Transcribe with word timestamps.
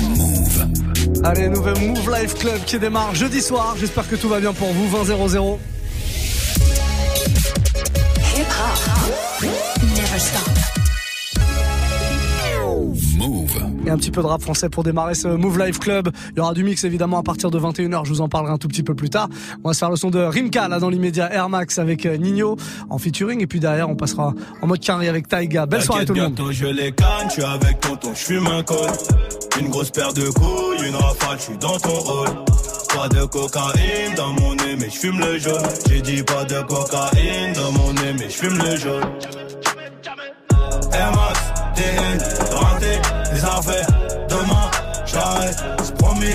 Move. 0.00 0.66
Allez, 1.24 1.48
nouvel 1.48 1.78
Move 1.80 2.10
Life 2.10 2.34
Club 2.34 2.64
qui 2.64 2.78
démarre 2.78 3.14
jeudi 3.14 3.40
soir. 3.40 3.74
J'espère 3.78 4.08
que 4.08 4.16
tout 4.16 4.28
va 4.28 4.40
bien 4.40 4.52
pour 4.52 4.72
vous. 4.72 4.88
20 4.88 5.28
0 5.28 5.60
Hip 8.36 8.40
hop. 8.40 9.48
Never 9.82 10.18
stop. 10.18 10.73
Et 13.86 13.90
un 13.90 13.96
petit 13.96 14.10
peu 14.10 14.22
de 14.22 14.26
rap 14.26 14.40
français 14.40 14.68
pour 14.68 14.82
démarrer 14.82 15.14
ce 15.14 15.28
Move 15.28 15.58
Life 15.58 15.78
Club. 15.78 16.10
Il 16.32 16.38
y 16.38 16.40
aura 16.40 16.54
du 16.54 16.64
mix 16.64 16.84
évidemment 16.84 17.18
à 17.18 17.22
partir 17.22 17.50
de 17.50 17.58
21h. 17.58 18.04
Je 18.04 18.10
vous 18.10 18.20
en 18.20 18.28
parlerai 18.28 18.52
un 18.52 18.58
tout 18.58 18.68
petit 18.68 18.82
peu 18.82 18.94
plus 18.94 19.10
tard. 19.10 19.28
On 19.62 19.68
va 19.68 19.74
se 19.74 19.78
faire 19.78 19.90
le 19.90 19.96
son 19.96 20.10
de 20.10 20.18
Rimka 20.18 20.68
là 20.68 20.78
dans 20.78 20.88
l'immédiat 20.88 21.32
Air 21.32 21.48
Max 21.48 21.78
avec 21.78 22.06
euh, 22.06 22.16
Nino 22.16 22.56
en 22.88 22.98
featuring. 22.98 23.42
Et 23.42 23.46
puis 23.46 23.60
derrière, 23.60 23.90
on 23.90 23.96
passera 23.96 24.32
en 24.62 24.66
mode 24.66 24.80
carré 24.80 25.08
avec 25.08 25.28
Taiga. 25.28 25.66
Belle 25.66 25.82
soirée 25.82 26.06
tout 26.06 26.14
le 26.14 26.22
monde. 26.22 26.40
je 26.50 26.66
les 26.66 26.92
canne, 26.92 27.28
je 27.28 27.32
suis 27.32 27.44
avec 27.44 27.80
tonton, 27.80 28.10
je 28.14 28.24
fume 28.24 28.46
un 28.46 28.62
col. 28.62 28.90
Une 29.60 29.68
grosse 29.68 29.90
paire 29.90 30.12
de 30.12 30.28
couilles, 30.30 30.88
une 30.88 30.96
rafale, 30.96 31.38
je 31.38 31.42
suis 31.42 31.58
dans 31.58 31.78
ton 31.78 31.94
rôle. 31.94 32.28
Pas 32.94 33.08
de 33.08 33.24
cocaïne 33.24 34.14
dans 34.16 34.32
mon 34.32 34.54
nez, 34.54 34.76
mais 34.78 34.88
je 34.88 34.96
fume 34.96 35.18
le 35.18 35.38
jaune. 35.38 35.62
J'ai 35.88 36.00
dit 36.00 36.22
pas 36.22 36.44
de 36.44 36.60
cocaïne 36.62 37.52
dans 37.54 37.72
mon 37.72 37.92
nez, 37.92 38.14
mais 38.18 38.28
je 38.28 38.34
fume 38.34 38.58
le 38.58 38.76
jaune. 38.76 39.04
Air 40.92 41.12
Max, 41.12 41.40
TN, 41.74 42.54
rentré, 42.54 43.00
les 43.44 43.50
affaires. 43.50 43.86
Demain, 44.28 44.70
j'arrête, 45.06 45.56
c'est 45.82 45.94
promis. 45.96 46.34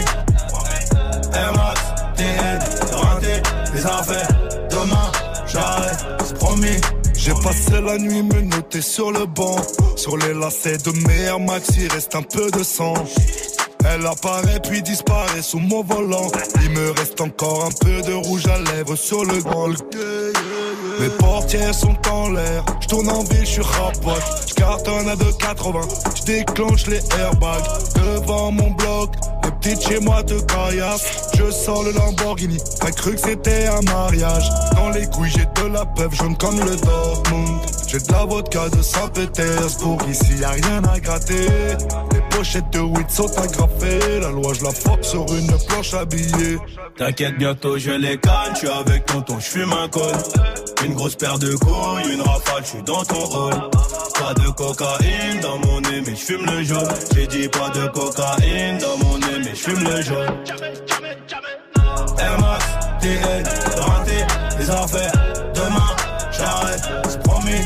Air 1.34 1.54
Max, 1.54 1.82
TN, 2.16 2.95
rentré, 2.95 3.41
les 3.73 3.85
affaires. 3.85 4.27
Demain, 4.70 5.12
j'arrête, 5.48 6.05
c'est 6.26 6.38
promis. 6.38 6.82
J'ai 7.16 7.34
passé 7.34 7.82
la 7.82 7.98
nuit 7.98 8.23
me 8.23 8.41
noter 8.41 8.82
sur 8.82 9.12
le 9.12 9.26
banc. 9.26 9.58
Sur 9.95 10.18
les 10.18 10.34
lacets 10.34 10.77
de 10.77 10.91
mes 11.08 11.22
Air 11.23 11.40
Max, 11.40 11.70
il 11.77 11.91
reste 11.91 12.16
un 12.16 12.23
peu 12.23 12.49
de 12.52 12.63
sang. 12.63 12.94
Elle 13.86 14.06
apparaît 14.06 14.60
puis 14.68 14.82
disparaît 14.82 15.41
sous 15.41 15.60
mon 15.60 15.84
volant. 15.84 16.27
Il 16.63 16.70
me 16.72 16.91
reste 16.91 17.20
encore 17.22 17.66
un 17.66 17.86
peu 17.86 18.02
de 18.02 18.13
rouge 18.13 18.46
à 18.48 18.58
lèvres 18.71 18.96
sur 18.96 19.24
le 19.24 19.41
grand. 19.41 19.70
Mes 20.99 21.10
portières 21.18 21.74
sont 21.74 21.96
en 22.12 22.30
l'air. 22.30 22.66
Je 22.82 22.88
tourne 22.88 23.10
en 23.10 23.24
ville, 23.24 23.46
je 23.46 23.52
suis 23.52 23.62
rapote. 23.62 24.46
Je 24.48 24.54
cartonne 24.54 25.08
à 25.08 25.16
2,80. 25.16 26.18
Je 26.18 26.24
déclenche 26.24 26.88
les 26.88 27.02
airbags 27.20 27.63
devant 27.96 28.52
mon 28.52 28.71
bloc. 28.71 29.12
Les 29.62 29.71
petites 29.71 29.90
chez 29.90 29.99
moi 29.99 30.24
te 30.24 30.40
caillassent. 30.41 31.32
Je 31.38 31.52
sors 31.52 31.84
le 31.84 31.91
Lamborghini. 31.91 32.57
T'as 32.79 32.91
cru 32.91 33.15
que 33.15 33.20
c'était 33.20 33.68
un 33.68 33.82
mariage. 33.82 34.49
Dans 34.76 34.90
les 34.90 35.05
couilles, 35.07 35.32
j'ai 35.32 35.46
de 35.62 35.74
la 35.74 35.85
peuple 35.85 36.15
jaune 36.15 36.38
comme 36.38 36.60
le 36.60 36.76
Dortmund. 36.77 37.62
J'ai 37.87 37.99
de 37.99 38.12
la 38.12 38.26
vodka 38.26 38.70
de 38.70 38.82
Saint-Pétersbourg. 38.82 39.98
Ici, 40.10 40.37
y 40.40 40.43
a 40.43 40.52
rien 40.52 40.84
à 40.85 40.99
gratter. 40.99 41.48
Les 42.13 42.21
pochettes 42.37 42.70
de 42.71 42.80
weed 42.80 43.10
sont 43.10 43.32
agrafées. 43.37 44.20
La 44.21 44.30
loi, 44.30 44.54
je 44.54 44.63
la 44.63 44.71
force 44.71 45.10
sur 45.10 45.26
une 45.34 45.52
planche 45.68 45.93
habillée. 45.93 46.57
T'inquiète, 46.98 47.37
bientôt 47.37 47.77
je 47.77 47.91
les 47.91 48.18
canne, 48.18 48.54
je 48.54 48.60
suis 48.60 48.70
avec 48.70 49.05
tonton, 49.07 49.40
je 49.40 49.46
fume 49.46 49.74
un 49.74 49.90
col. 49.90 50.15
Une 50.85 50.94
grosse 50.94 51.16
paire 51.16 51.38
de 51.38 51.54
couilles, 51.55 52.13
une 52.13 52.22
rafale, 52.22 52.63
je 52.63 52.70
suis 52.70 52.84
dans 52.84 53.04
ton 53.04 53.20
rôle. 53.26 53.54
Pas 54.18 54.34
de 54.34 54.49
cocaïne 54.52 55.40
dans 55.41 55.58
mon 55.60 55.82
nez, 55.82 56.02
mais 56.05 56.16
je 56.16 56.21
fume 56.21 56.46
le 56.46 56.63
jaune. 56.63 56.88
J'ai 57.13 57.27
dit 57.27 57.49
pas 57.49 57.70
de 57.70 57.88
cocaïne 57.88 58.77
dans 58.77 58.98
mon 59.05 59.18
nez, 59.18 59.40
mais 59.44 59.49
je 59.49 59.55
fume 59.55 59.84
le 59.84 60.02
jaune. 60.02 60.27
Air 62.18 62.40
Max, 62.40 62.66
TN, 63.02 63.44
rentré, 63.82 64.25
les 64.58 64.69
affaires. 64.69 65.12
Demain, 65.53 65.96
j'arrête, 66.31 66.81
c'est 67.09 67.24
promis. 67.24 67.62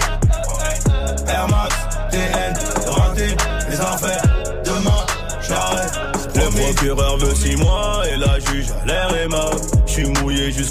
Air 1.27 1.47
Max, 1.49 1.75
TN, 2.09 2.53
rentré, 2.89 3.27
les 3.69 3.79
affaires. 3.79 4.23
Demain, 4.65 5.05
j'arrête, 5.47 5.91
c'est 6.19 6.33
promis. 6.33 6.57
Le 6.57 6.73
procureur 6.73 7.17
veut 7.17 7.35
6 7.35 7.55
mois 7.57 8.03
et 8.11 8.17
la 8.17 8.39
juge 8.39 8.71
a 8.81 8.85
l'air 8.87 9.13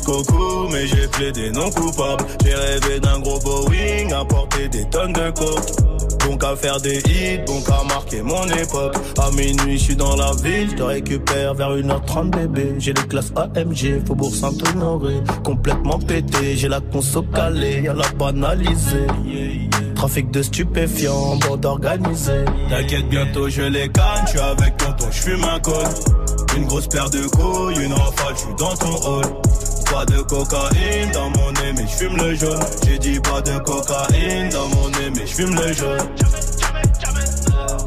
jusqu'au 0.03 0.22
cou, 0.25 0.69
mais 0.72 0.87
j'ai 0.87 1.09
plaidé 1.09 1.50
non 1.50 1.71
coupable. 1.71 2.25
J'ai 2.44 2.54
rêvé 2.54 3.00
d'un 3.00 3.21
gros 3.21 3.38
Boeing, 3.41 4.10
à 4.12 4.25
porter 4.25 4.69
des 4.69 4.84
tonnes 4.88 5.12
de 5.12 5.31
coke. 5.31 6.27
Bon 6.27 6.37
qu'à 6.37 6.56
faire 6.56 6.81
des 6.81 6.99
hits, 6.99 7.41
bon 7.47 7.60
qu'à 7.62 7.82
marquer 7.88 8.22
mon 8.22 8.47
époque. 8.47 8.94
À 9.19 9.31
minuit, 9.31 9.78
je 9.78 9.84
suis 9.84 9.97
dans 9.97 10.16
la 10.16 10.32
ville, 10.43 10.71
je 10.71 10.77
te 10.77 10.82
récupère 10.82 11.54
vers 11.54 11.77
1h30 11.77 12.31
bébé. 12.31 12.75
J'ai 12.78 12.93
les 12.93 13.03
classes 13.03 13.32
AMG, 13.37 14.06
Faubourg 14.06 14.34
Saint-Honoré. 14.34 15.22
Complètement 15.44 15.99
pété, 15.99 16.56
j'ai 16.56 16.69
la 16.69 16.81
conso 16.81 17.22
calée, 17.22 17.82
y'a 17.82 17.94
la 17.94 18.09
banalisée. 18.19 19.06
Trafic 19.94 20.31
de 20.31 20.43
stupéfiants, 20.43 21.37
bande 21.37 21.65
organisée. 21.65 22.44
T'inquiète, 22.69 23.09
bientôt 23.09 23.48
je 23.48 23.62
les 23.62 23.88
canne, 23.88 24.25
je 24.27 24.31
suis 24.31 24.41
avec 24.41 24.77
tonton, 24.77 25.06
je 25.10 25.22
fume 25.22 25.44
un 25.44 25.60
col. 25.60 25.75
Une 26.56 26.66
grosse 26.66 26.87
paire 26.87 27.09
de 27.09 27.27
couilles, 27.28 27.84
une 27.84 27.94
rafale, 27.94 28.34
je 28.34 28.41
suis 28.41 28.54
dans 28.59 28.75
ton 28.77 28.91
rôle. 28.91 29.52
Pas 29.92 30.06
de 30.06 30.22
cocaïne 30.22 31.10
dans 31.12 31.28
mon 31.28 31.53
nez, 31.53 31.72
mais 31.76 31.86
je 31.86 31.97
fume 31.97 32.16
le 32.16 32.34
jaune. 32.34 32.64
J'ai 32.86 32.98
dit 32.98 33.20
pas 33.20 33.42
de 33.42 33.58
cocaïne 33.58 34.48
dans 34.48 34.66
mon 34.69 34.88
nez, 34.88 35.10
mais 35.14 35.26
je 35.26 35.34
fume 35.34 35.54
le 35.54 35.70
jaune. 35.75 36.08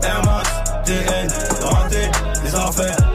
Air 0.04 0.22
Max, 0.24 0.50
TN, 0.86 1.28
rentré, 1.66 2.12
les 2.44 2.56
affaires. 2.56 3.15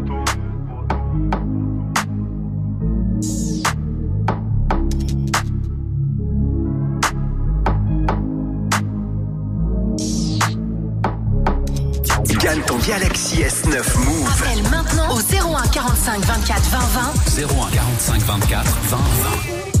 Galaxy 12.87 13.43
S9 13.43 13.97
Move. 13.99 14.27
Appelle 14.27 14.63
maintenant 14.69 15.13
au 15.13 15.19
01 15.19 15.67
45 15.67 16.21
24 16.25 16.69
20 16.69 16.79
20. 16.79 17.43
01 17.43 17.69
45 17.71 18.21
24 18.21 18.77
20 18.89 18.97
20. 18.97 19.80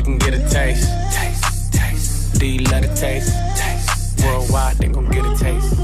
You 0.00 0.04
can 0.04 0.18
get 0.18 0.34
a 0.34 0.48
taste. 0.48 0.88
Taste, 1.12 1.72
taste. 1.72 2.40
Do 2.40 2.46
you 2.46 2.64
love 2.64 2.84
a 2.84 2.94
taste? 2.94 3.32
Taste. 3.56 4.24
Worldwide, 4.24 4.76
they 4.78 4.88
gon' 4.88 5.10
get 5.10 5.24
a 5.24 5.36
taste. 5.36 5.76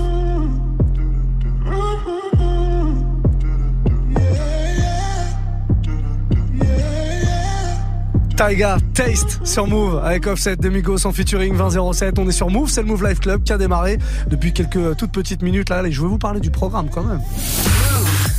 Taiga, 8.37 8.77
Taste 8.93 9.41
sur 9.47 9.67
Move 9.67 9.99
avec 10.05 10.27
Offset 10.27 10.57
Demigos 10.57 11.07
en 11.07 11.13
featuring 11.13 11.57
2007. 11.57 12.19
On 12.19 12.29
est 12.29 12.33
sur 12.33 12.51
Move, 12.51 12.69
c'est 12.69 12.83
le 12.83 12.89
Move 12.89 13.07
Life 13.07 13.21
Club 13.21 13.43
qui 13.43 13.53
a 13.53 13.59
démarré 13.59 13.99
depuis 14.29 14.53
quelques 14.53 14.97
toutes 14.97 15.13
petites 15.13 15.43
minutes 15.43 15.71
là. 15.71 15.83
Et 15.83 15.93
je 15.93 16.03
vais 16.03 16.09
vous 16.09 16.19
parler 16.19 16.41
du 16.41 16.51
programme 16.51 16.91
quand 16.91 17.03
même. 17.03 17.21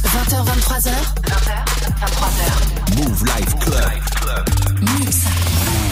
20h, 0.04 0.46
23h. 0.46 0.90
20h, 1.24 1.66
23h. 2.00 2.98
Move 2.98 3.26
Life 3.26 3.56
Club. 3.60 3.88
Mix. 5.00 5.47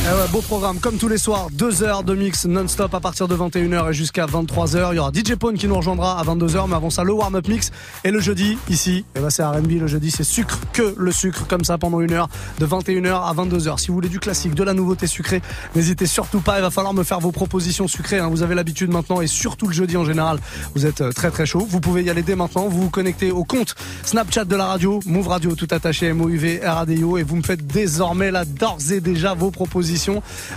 Ouais, 0.06 0.32
beau 0.32 0.42
programme, 0.42 0.80
comme 0.80 0.98
tous 0.98 1.08
les 1.08 1.18
soirs, 1.18 1.48
deux 1.52 1.82
heures 1.82 2.04
de 2.04 2.14
mix 2.14 2.46
non-stop 2.46 2.94
à 2.94 3.00
partir 3.00 3.28
de 3.28 3.36
21h 3.36 3.90
et 3.90 3.94
jusqu'à 3.94 4.28
23h. 4.28 4.90
Il 4.92 4.98
y 4.98 5.00
aura 5.00 5.12
DJ 5.12 5.34
Pone 5.34 5.58
qui 5.58 5.68
nous 5.68 5.76
rejoindra 5.76 6.20
à 6.20 6.24
22h, 6.24 6.68
mais 6.68 6.76
avant 6.76 6.92
ça, 6.92 7.04
le 7.04 7.12
warm-up 7.12 7.48
mix. 7.48 7.72
Et 8.04 8.12
le 8.12 8.20
jeudi, 8.20 8.56
ici, 8.70 9.04
eh 9.16 9.20
ben, 9.20 9.32
c'est 9.32 9.44
RB, 9.44 9.72
le 9.80 9.88
jeudi, 9.88 10.12
c'est 10.12 10.24
sucre, 10.24 10.60
que 10.74 10.94
le 10.96 11.12
sucre, 11.12 11.48
comme 11.48 11.64
ça 11.64 11.80
pendant 11.80 12.02
une 12.02 12.14
heure, 12.14 12.30
de 12.60 12.68
21h 12.68 13.14
à 13.14 13.34
22h. 13.34 13.80
Si 13.80 13.88
vous 13.88 13.96
voulez 13.96 14.10
du 14.10 14.20
classique, 14.20 14.54
de 14.54 14.64
la 14.64 14.76
nouveauté 14.76 15.08
sucrée, 15.08 15.42
n'hésitez 15.76 16.06
surtout 16.06 16.40
pas, 16.40 16.60
il 16.60 16.62
va 16.62 16.70
falloir 16.70 16.94
me 16.94 17.04
faire 17.04 17.20
vos 17.20 17.32
propositions 17.32 17.88
sucrées. 17.88 18.20
Hein. 18.20 18.30
Vous 18.30 18.44
avez 18.44 18.54
l'habitude 18.54 18.92
maintenant, 18.92 19.22
et 19.22 19.28
surtout 19.28 19.68
le 19.68 19.74
jeudi 19.74 19.98
en 19.98 20.06
général, 20.06 20.38
vous 20.76 20.86
êtes 20.86 21.02
euh, 21.02 21.12
très 21.12 21.32
très 21.32 21.48
chaud. 21.48 21.66
Vous 21.68 21.80
pouvez 21.80 22.04
y 22.04 22.12
aller 22.12 22.22
dès 22.22 22.36
maintenant, 22.36 22.68
vous 22.68 22.84
vous 22.84 22.90
connectez 22.92 23.32
au 23.32 23.44
compte 23.44 23.74
Snapchat 24.04 24.46
de 24.46 24.56
la 24.56 24.68
radio, 24.68 25.00
Move 25.08 25.30
Radio, 25.30 25.56
tout 25.56 25.68
attaché, 25.72 26.14
MOUV, 26.14 26.62
RADIO, 26.64 27.18
et 27.18 27.24
vous 27.24 27.38
me 27.38 27.44
faites 27.44 27.66
désormais 27.66 28.30
là 28.30 28.46
d'ores 28.46 28.92
et 28.92 29.02
déjà 29.02 29.34
vos 29.34 29.50
propositions. 29.50 29.95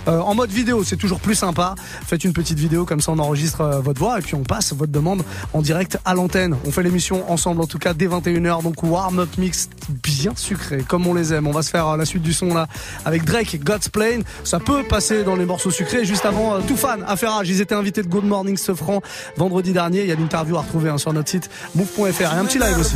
Euh, 0.07 0.19
en 0.19 0.35
mode 0.35 0.51
vidéo, 0.51 0.83
c'est 0.83 0.97
toujours 0.97 1.19
plus 1.19 1.35
sympa. 1.35 1.75
Faites 2.05 2.23
une 2.23 2.33
petite 2.33 2.59
vidéo 2.59 2.85
comme 2.85 3.01
ça, 3.01 3.11
on 3.11 3.19
enregistre 3.19 3.61
euh, 3.61 3.79
votre 3.79 3.99
voix 3.99 4.19
et 4.19 4.21
puis 4.21 4.35
on 4.35 4.43
passe 4.43 4.73
votre 4.73 4.91
demande 4.91 5.23
en 5.53 5.61
direct 5.61 5.97
à 6.05 6.13
l'antenne. 6.13 6.55
On 6.65 6.71
fait 6.71 6.83
l'émission 6.83 7.29
ensemble, 7.31 7.61
en 7.61 7.67
tout 7.67 7.79
cas 7.79 7.93
dès 7.93 8.07
21h. 8.07 8.63
Donc 8.63 8.83
warm 8.83 9.19
up 9.19 9.29
mix 9.37 9.69
bien 10.03 10.33
sucré, 10.35 10.83
comme 10.87 11.07
on 11.07 11.13
les 11.13 11.33
aime. 11.33 11.47
On 11.47 11.51
va 11.51 11.61
se 11.61 11.69
faire 11.69 11.87
euh, 11.87 11.97
la 11.97 12.05
suite 12.05 12.23
du 12.23 12.33
son 12.33 12.53
là 12.53 12.67
avec 13.05 13.23
Drake, 13.23 13.59
God's 13.63 13.89
Plane. 13.89 14.23
Ça 14.43 14.59
peut 14.59 14.83
passer 14.83 15.23
dans 15.23 15.35
les 15.35 15.45
morceaux 15.45 15.71
sucrés. 15.71 16.05
Juste 16.05 16.25
avant, 16.25 16.61
tout 16.61 16.77
fan, 16.77 17.03
Affairage. 17.07 17.49
Ils 17.49 17.61
étaient 17.61 17.75
invités 17.75 18.03
de 18.03 18.07
Good 18.07 18.25
Morning 18.25 18.57
Sofran 18.57 19.01
vendredi 19.37 19.73
dernier. 19.73 20.01
Il 20.01 20.07
y 20.07 20.11
a 20.11 20.15
l'interview 20.15 20.57
à 20.57 20.61
retrouver 20.61 20.89
hein, 20.89 20.97
sur 20.97 21.13
notre 21.13 21.29
site 21.29 21.49
move.fr 21.75 22.21
et 22.21 22.25
un 22.25 22.45
petit 22.45 22.59
live 22.59 22.77
aussi. 22.79 22.95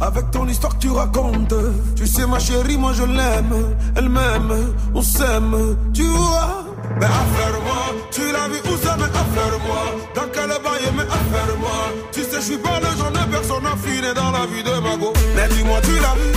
Avec 0.00 0.30
ton 0.30 0.46
histoire 0.48 0.76
que 0.76 0.82
tu 0.82 0.90
racontes, 0.90 1.54
tu 1.96 2.06
sais 2.06 2.26
ma 2.26 2.38
chérie, 2.38 2.76
moi 2.76 2.92
je 2.92 3.04
l'aime, 3.04 3.76
elle 3.96 4.08
m'aime, 4.08 4.74
on 4.94 5.02
s'aime, 5.02 5.76
tu 5.92 6.04
vois. 6.04 6.64
Mais 6.98 7.06
affaire-moi, 7.06 7.94
tu 8.10 8.20
l'as 8.32 8.48
vu 8.48 8.60
où 8.70 8.76
ça, 8.84 8.96
mais 8.96 9.04
affaire-moi. 9.04 9.84
Dans 10.14 10.28
quel 10.32 10.48
bail, 10.48 10.86
mais 10.96 11.02
affaire-moi. 11.02 11.92
Tu 12.12 12.22
sais, 12.22 12.36
je 12.36 12.40
suis 12.40 12.58
pas 12.58 12.78
le 12.80 12.90
genre 12.96 13.10
de 13.10 13.30
personne 13.30 13.66
affinée 13.66 14.14
dans 14.14 14.30
la 14.30 14.46
vie 14.46 14.62
de 14.62 14.74
ma 14.80 14.96
go. 14.96 15.12
Mais 15.34 15.48
dis-moi, 15.48 15.80
tu 15.82 15.94
l'as 16.00 16.14
vu, 16.14 16.32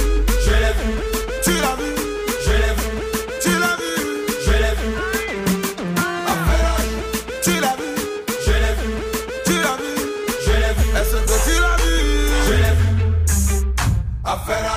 je. 0.46 0.58
Tu 1.44 1.52
l'as 1.62 1.76
vu, 1.80 1.90
je. 2.46 2.58
Tu 3.44 3.52
l'as 3.60 3.76
vu, 3.80 3.94
je 4.46 4.52
l'ai 4.52 4.74
vu. 4.80 4.92
Affaire, 6.34 6.76
tu 7.44 7.54
l'as 7.64 7.76
vu, 7.80 7.90
je. 8.46 8.56
Tu 9.46 9.54
l'as 9.62 9.78
vu, 9.82 9.94
je 10.46 10.52
l'ai. 10.52 10.72
Est-ce 11.00 11.16
que 11.16 11.38
tu 11.46 11.56
l'as 11.62 11.78
vu, 11.84 11.96
je 12.48 12.54
l'ai 12.54 12.74
vu. 12.80 12.90
Affaire, 14.26 14.77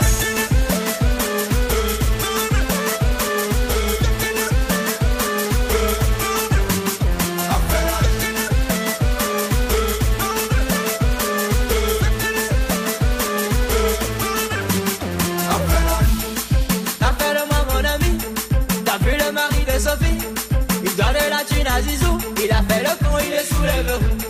il 22.43 22.53
a 22.53 22.63
fait 22.63 22.83
le 22.83 23.05
con, 23.05 23.19
il 23.25 23.33
est 23.33 23.45
sous 23.45 23.63
les 23.63 23.83
verrous. 23.83 24.30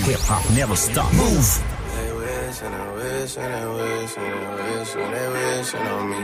Hip 0.00 0.20
hop 0.20 0.48
never 0.50 0.76
stop. 0.76 1.12
Move. 1.14 1.62
They 1.94 2.12
wish 2.12 2.62
and 2.62 2.74
they 2.74 2.88
wish 2.94 3.36
and 3.36 3.54
they 3.54 3.66
wish 3.78 4.16
and 4.16 4.32
they 4.32 4.76
wish 4.78 4.94
and 4.94 5.14
they 5.14 5.28
wishing 5.34 5.86
on 5.86 6.10
me. 6.10 6.20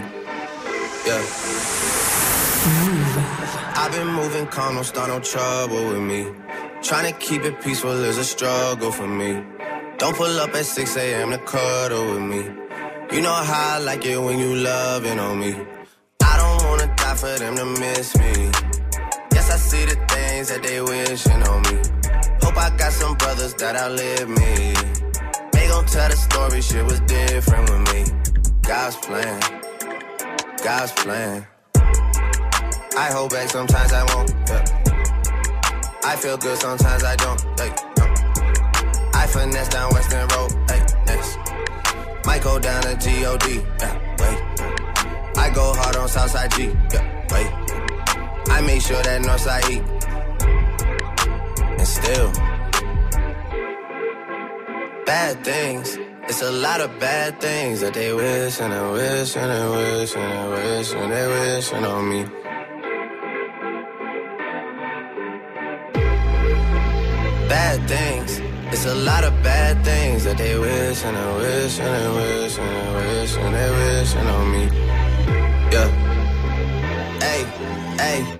Yeah. 1.06 1.24
I've 3.76 3.92
been 3.92 4.08
moving 4.08 4.46
calm, 4.48 4.74
don't 4.74 4.84
start 4.84 5.08
no 5.08 5.20
trouble 5.20 5.88
with 5.88 6.02
me. 6.02 6.26
Trying 6.82 7.12
to 7.12 7.18
keep 7.18 7.42
it 7.42 7.60
peaceful 7.62 7.92
is 8.04 8.18
a 8.18 8.24
struggle 8.24 8.92
for 8.92 9.06
me. 9.06 9.42
Don't 9.98 10.16
pull 10.16 10.40
up 10.40 10.54
at 10.54 10.64
6 10.64 10.96
a.m. 10.96 11.30
to 11.30 11.38
cuddle 11.38 12.06
with 12.12 12.22
me. 12.22 12.42
You 13.12 13.22
know 13.22 13.32
how 13.34 13.76
I 13.76 13.78
like 13.78 14.04
it 14.04 14.18
when 14.18 14.38
you 14.38 14.56
loving 14.56 15.18
on 15.18 15.40
me. 15.40 15.54
I 16.22 16.36
don't 16.36 16.68
wanna 16.68 16.94
die 16.96 17.14
for 17.16 17.38
them 17.38 17.56
to 17.56 17.64
miss 17.64 18.16
me. 18.16 18.50
Yes, 19.32 19.50
I 19.50 19.56
see 19.56 19.84
the 19.84 19.96
things 20.08 20.48
that 20.48 20.62
they 20.62 20.80
wishing 20.80 21.42
on 21.42 21.62
me. 21.62 21.99
Hope 22.50 22.58
I 22.58 22.76
got 22.76 22.92
some 22.92 23.14
brothers 23.14 23.54
that 23.62 23.76
outlive 23.76 24.28
me. 24.28 24.74
They 25.52 25.68
gon' 25.68 25.86
tell 25.86 26.08
the 26.10 26.16
story, 26.16 26.60
shit 26.60 26.84
was 26.84 26.98
different 27.06 27.70
with 27.70 27.82
me. 27.94 28.02
God's 28.62 28.96
plan, 28.96 29.40
God's 30.64 30.90
plan. 30.90 31.46
I 32.98 33.06
hold 33.14 33.30
back 33.30 33.48
sometimes 33.50 33.92
I 33.92 34.02
won't. 34.12 34.30
Yeah. 34.48 34.64
I 36.02 36.16
feel 36.16 36.36
good 36.38 36.58
sometimes 36.58 37.04
I 37.04 37.14
don't. 37.14 37.40
Hey, 37.56 37.70
no. 37.98 38.04
I 39.14 39.28
finesse 39.28 39.68
down 39.68 39.92
Western 39.92 40.26
Road. 40.34 40.50
Hey, 40.68 40.82
next. 41.06 41.38
Might 42.26 42.42
go 42.42 42.58
down 42.58 42.82
to 42.82 42.96
God. 42.96 43.46
Yeah, 43.78 43.94
wait. 44.18 45.38
I 45.38 45.52
go 45.54 45.72
hard 45.72 45.94
on 45.94 46.08
Southside 46.08 46.50
G. 46.56 46.74
Yeah, 46.92 47.26
wait. 47.30 47.46
I 48.50 48.60
make 48.66 48.82
sure 48.82 49.00
that 49.00 49.22
Northside 49.22 49.70
eat. 49.70 49.99
And 51.80 51.88
still, 51.88 52.30
bad 55.06 55.42
things. 55.42 55.96
It's 56.28 56.42
a 56.42 56.50
lot 56.50 56.82
of 56.82 56.90
bad 57.00 57.40
things 57.40 57.80
that 57.80 57.94
they 57.94 58.12
wish 58.12 58.60
and 58.60 58.70
they 58.70 58.92
wish 58.92 59.34
and 59.34 59.50
they 59.50 59.66
wish 59.76 60.14
and 60.14 60.30
they 60.30 60.46
wish 60.56 60.92
and 60.92 61.10
they 61.10 61.26
wishing 61.26 61.84
on 61.86 62.02
me. 62.10 62.24
Bad 67.48 67.88
things. 67.88 68.40
It's 68.74 68.84
a 68.84 68.94
lot 68.96 69.24
of 69.24 69.32
bad 69.42 69.82
things 69.82 70.24
that 70.24 70.36
they 70.36 70.58
wish 70.58 71.02
and 71.02 71.16
they 71.16 71.32
wish 71.38 71.80
and 71.80 71.92
they 71.96 72.08
wish 72.20 72.58
and 72.58 72.70
they 72.76 72.90
wish 72.98 73.36
and 73.38 73.54
they 73.54 73.70
wishing 73.80 74.28
on 74.36 74.52
me. 74.52 74.64
Yeah. 75.72 75.88
Hey, 77.24 77.42
hey. 77.96 78.39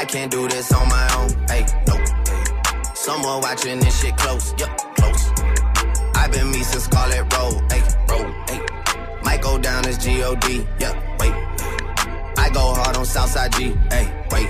I 0.00 0.04
can't 0.06 0.30
do 0.30 0.48
this 0.48 0.72
on 0.72 0.88
my 0.88 1.06
own. 1.18 1.28
Hey, 1.46 1.66
no. 1.86 1.94
Hey. 1.94 2.44
Someone 2.94 3.42
watching 3.42 3.78
this 3.80 4.00
shit 4.00 4.16
close. 4.16 4.54
Yup, 4.58 4.70
close. 4.96 5.28
I've 6.14 6.32
been 6.32 6.50
me 6.50 6.62
since 6.62 6.84
Scarlet 6.84 7.30
Road. 7.34 7.70
Hey, 7.70 7.82
road. 8.08 8.32
Hey. 8.48 8.60
Might 9.22 9.42
go 9.42 9.58
down 9.58 9.84
as 9.84 9.98
G-O-D. 9.98 10.66
Yup, 10.80 10.96
wait. 11.20 11.34
I 12.38 12.48
go 12.50 12.72
hard 12.72 12.96
on 12.96 13.04
Southside 13.04 13.52
G. 13.52 13.76
Hey, 13.90 14.06
wait. 14.30 14.48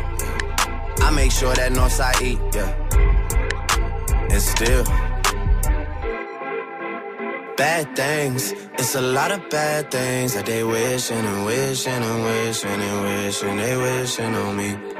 I 1.03 1.11
make 1.17 1.33
sure 1.33 1.53
that 1.53 1.73
Northside 1.73 2.23
E. 2.23 2.39
Yeah. 2.55 2.71
And 4.31 4.41
still. 4.41 4.85
Bad 7.57 7.97
things. 7.97 8.53
It's 8.79 8.95
a 8.95 9.03
lot 9.03 9.33
of 9.33 9.51
bad 9.51 9.91
things 9.91 10.35
that 10.35 10.47
they 10.47 10.63
wishing 10.63 11.19
and 11.19 11.45
wishing 11.45 11.93
and 11.93 12.25
wishing 12.25 12.71
and 12.71 13.25
wishing 13.25 13.57
they 13.57 13.77
wishing 13.77 14.33
on 14.33 14.57
me. 14.57 15.00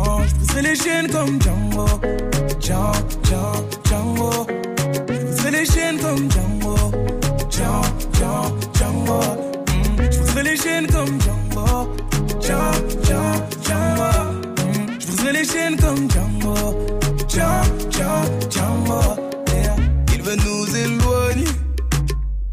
Oh, 0.00 0.20
je 0.54 0.60
les 0.60 0.76
chaînes 0.76 1.08
comme 1.10 1.40
Django. 1.42 1.86
Django, 2.60 2.92
Django, 3.24 3.66
Django. 3.84 4.46
Je 5.38 5.48
les 5.50 5.66
chaînes 5.66 5.98
comme 5.98 6.30
Django. 6.30 6.76
Django, 7.50 7.88
Django, 8.14 8.40
Django. 8.74 9.20
Je 10.34 10.40
les 10.40 10.56
chaînes 10.56 10.86
comme 10.86 11.20
Django. 11.20 11.66
Django, 12.40 12.88
Django, 13.06 13.32
Django. 13.66 14.10
Je 15.18 15.30
les 15.32 15.44
chaînes 15.44 15.76
comme 15.76 16.08
Django. 16.10 16.54
Django, 17.28 17.68
Django, 17.90 18.20
Django. 18.50 19.00
Il 20.14 20.22
veut 20.22 20.36
nous 20.36 20.76
éloigner. 20.76 21.17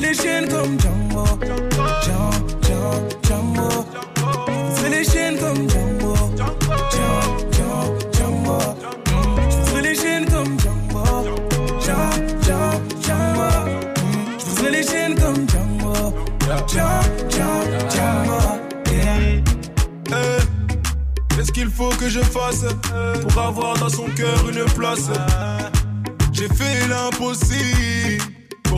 Les 0.00 0.14
chaînes 0.14 0.48
comme 0.48 0.80
Django. 0.80 1.24
Django. 3.22 3.68
Je 4.16 4.22
briserai 4.64 4.90
les 4.90 5.04
chaînes 5.04 5.38
comme 5.38 5.68
Django. 5.68 6.14
Django, 6.90 8.58
Je 9.50 9.56
briserai 9.56 9.82
les 9.82 9.94
chaînes 9.94 10.24
comme 10.30 10.58
Django. 10.58 11.04
Django, 11.80 12.10
Je 14.38 14.44
briserai 14.44 14.70
les 14.70 14.82
chaînes 14.82 15.14
comme 15.20 15.48
Django. 15.48 15.94
Django, 16.66 17.00
Django, 17.90 18.40
Qu'est-ce 21.36 21.52
qu'il 21.52 21.68
faut 21.70 21.90
que 21.90 22.08
je 22.08 22.20
fasse 22.20 22.64
pour 23.20 23.42
avoir 23.42 23.76
dans 23.78 23.90
son 23.90 24.06
cœur 24.16 24.48
une 24.48 24.64
place? 24.72 25.10
J'ai 26.32 26.48
fait 26.48 26.88
l'impossible 26.88 28.39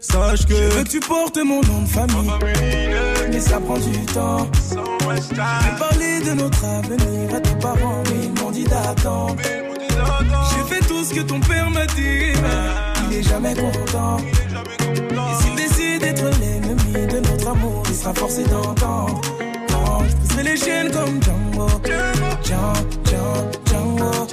Sache 0.00 0.46
que. 0.46 0.54
Je 0.54 0.76
veux 0.76 0.84
que 0.84 0.88
tu 0.88 1.00
portes 1.00 1.38
mon 1.38 1.62
nom 1.62 1.82
de 1.82 1.88
famille. 1.88 2.30
Mais 3.30 3.40
ça 3.40 3.60
prend 3.60 3.78
du 3.78 3.92
temps. 4.06 4.48
J'ai 5.30 5.78
parlé 5.78 6.20
de 6.20 6.32
notre 6.32 6.64
avenir 6.64 7.34
à 7.34 7.40
tes 7.40 7.54
parents, 7.56 8.02
mais 8.06 8.24
ils 8.26 8.42
m'ont 8.42 8.50
dit 8.50 8.64
d'attendre. 8.64 9.36
J'ai 9.42 10.74
fait 10.74 10.86
tout 10.86 11.04
ce 11.04 11.14
que 11.14 11.20
ton 11.20 11.40
père 11.40 11.70
m'a 11.70 11.86
dit, 11.86 12.32
mais 12.42 13.10
il 13.10 13.18
est 13.18 13.22
jamais 13.22 13.54
content. 13.54 14.18
Et 14.20 15.42
s'il 15.42 15.54
décide 15.54 16.00
d'être 16.00 16.24
l'ennemi 16.40 17.06
de 17.06 17.18
notre 17.20 17.48
amour, 17.48 17.82
il 17.88 17.94
sera 17.94 18.14
forcé 18.14 18.44
d'entendre. 18.44 19.20
Je 20.36 20.42
les 20.42 20.56
chaînes 20.56 20.90
comme 20.90 21.22
Django. 21.22 21.66
Django, 22.44 22.74
Django, 23.04 23.50
Django. 23.66 24.26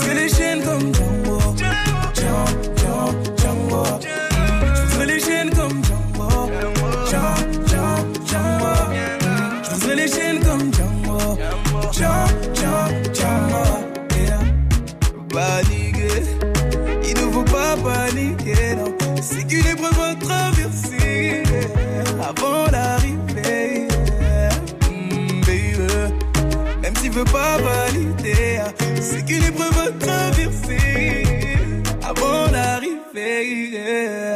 Je 0.00 0.10
les 0.14 0.28
chaînes 0.28 0.62
comme. 0.62 0.94
Django, 0.94 1.07
Veut 27.18 27.24
pas 27.24 27.58
valider, 27.58 28.60
c'est 29.00 29.24
qu'une 29.26 29.42
épreuve 29.42 29.76
à 29.76 29.90
traverser 30.06 31.24
avant 32.00 32.46
d'arriver. 32.46 34.27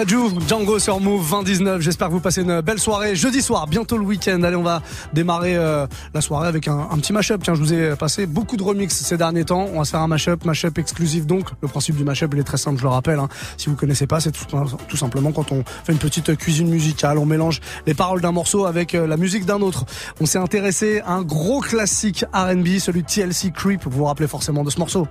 Dajou, 0.00 0.30
Django 0.48 0.78
sur 0.78 0.98
Move 0.98 1.28
2019. 1.30 1.82
J'espère 1.82 2.08
que 2.08 2.14
vous 2.14 2.20
passez 2.20 2.40
une 2.40 2.62
belle 2.62 2.78
soirée. 2.78 3.14
Jeudi 3.14 3.42
soir, 3.42 3.66
bientôt 3.66 3.98
le 3.98 4.04
week-end. 4.04 4.42
Allez, 4.44 4.56
on 4.56 4.62
va 4.62 4.80
démarrer 5.12 5.56
euh, 5.56 5.86
la 6.14 6.22
soirée 6.22 6.48
avec 6.48 6.68
un, 6.68 6.86
petit 6.96 7.12
mashup. 7.12 7.42
Tiens, 7.42 7.54
je 7.54 7.60
vous 7.60 7.74
ai 7.74 7.94
passé 7.96 8.24
beaucoup 8.24 8.56
de 8.56 8.62
remix 8.62 8.94
ces 8.94 9.18
derniers 9.18 9.44
temps. 9.44 9.68
On 9.74 9.80
va 9.80 9.84
se 9.84 9.90
faire 9.90 10.00
un 10.00 10.08
mashup, 10.08 10.46
mashup 10.46 10.78
exclusif. 10.78 11.26
Donc, 11.26 11.48
le 11.60 11.68
principe 11.68 11.96
du 11.96 12.04
mashup, 12.04 12.32
il 12.32 12.40
est 12.40 12.44
très 12.44 12.56
simple, 12.56 12.78
je 12.78 12.84
le 12.84 12.88
rappelle. 12.88 13.18
hein. 13.18 13.28
Si 13.58 13.68
vous 13.68 13.76
connaissez 13.76 14.06
pas, 14.06 14.20
c'est 14.20 14.32
tout, 14.32 14.46
tout 14.88 14.96
simplement 14.96 15.32
quand 15.32 15.52
on 15.52 15.64
fait 15.84 15.92
une 15.92 15.98
petite 15.98 16.34
cuisine 16.34 16.70
musicale, 16.70 17.18
on 17.18 17.26
mélange 17.26 17.60
les 17.86 17.92
paroles 17.92 18.22
d'un 18.22 18.32
morceau 18.32 18.64
avec 18.64 18.94
euh, 18.94 19.06
la 19.06 19.18
musique 19.18 19.44
d'un 19.44 19.60
autre. 19.60 19.84
On 20.18 20.24
s'est 20.24 20.38
intéressé 20.38 21.02
à 21.04 21.12
un 21.12 21.22
gros 21.22 21.60
classique 21.60 22.24
R&B, 22.32 22.78
celui 22.78 23.02
de 23.02 23.06
TLC 23.06 23.52
Creep. 23.52 23.82
Vous 23.84 23.98
vous 23.98 24.04
rappelez 24.06 24.28
forcément 24.28 24.64
de 24.64 24.70
ce 24.70 24.78
morceau. 24.78 25.06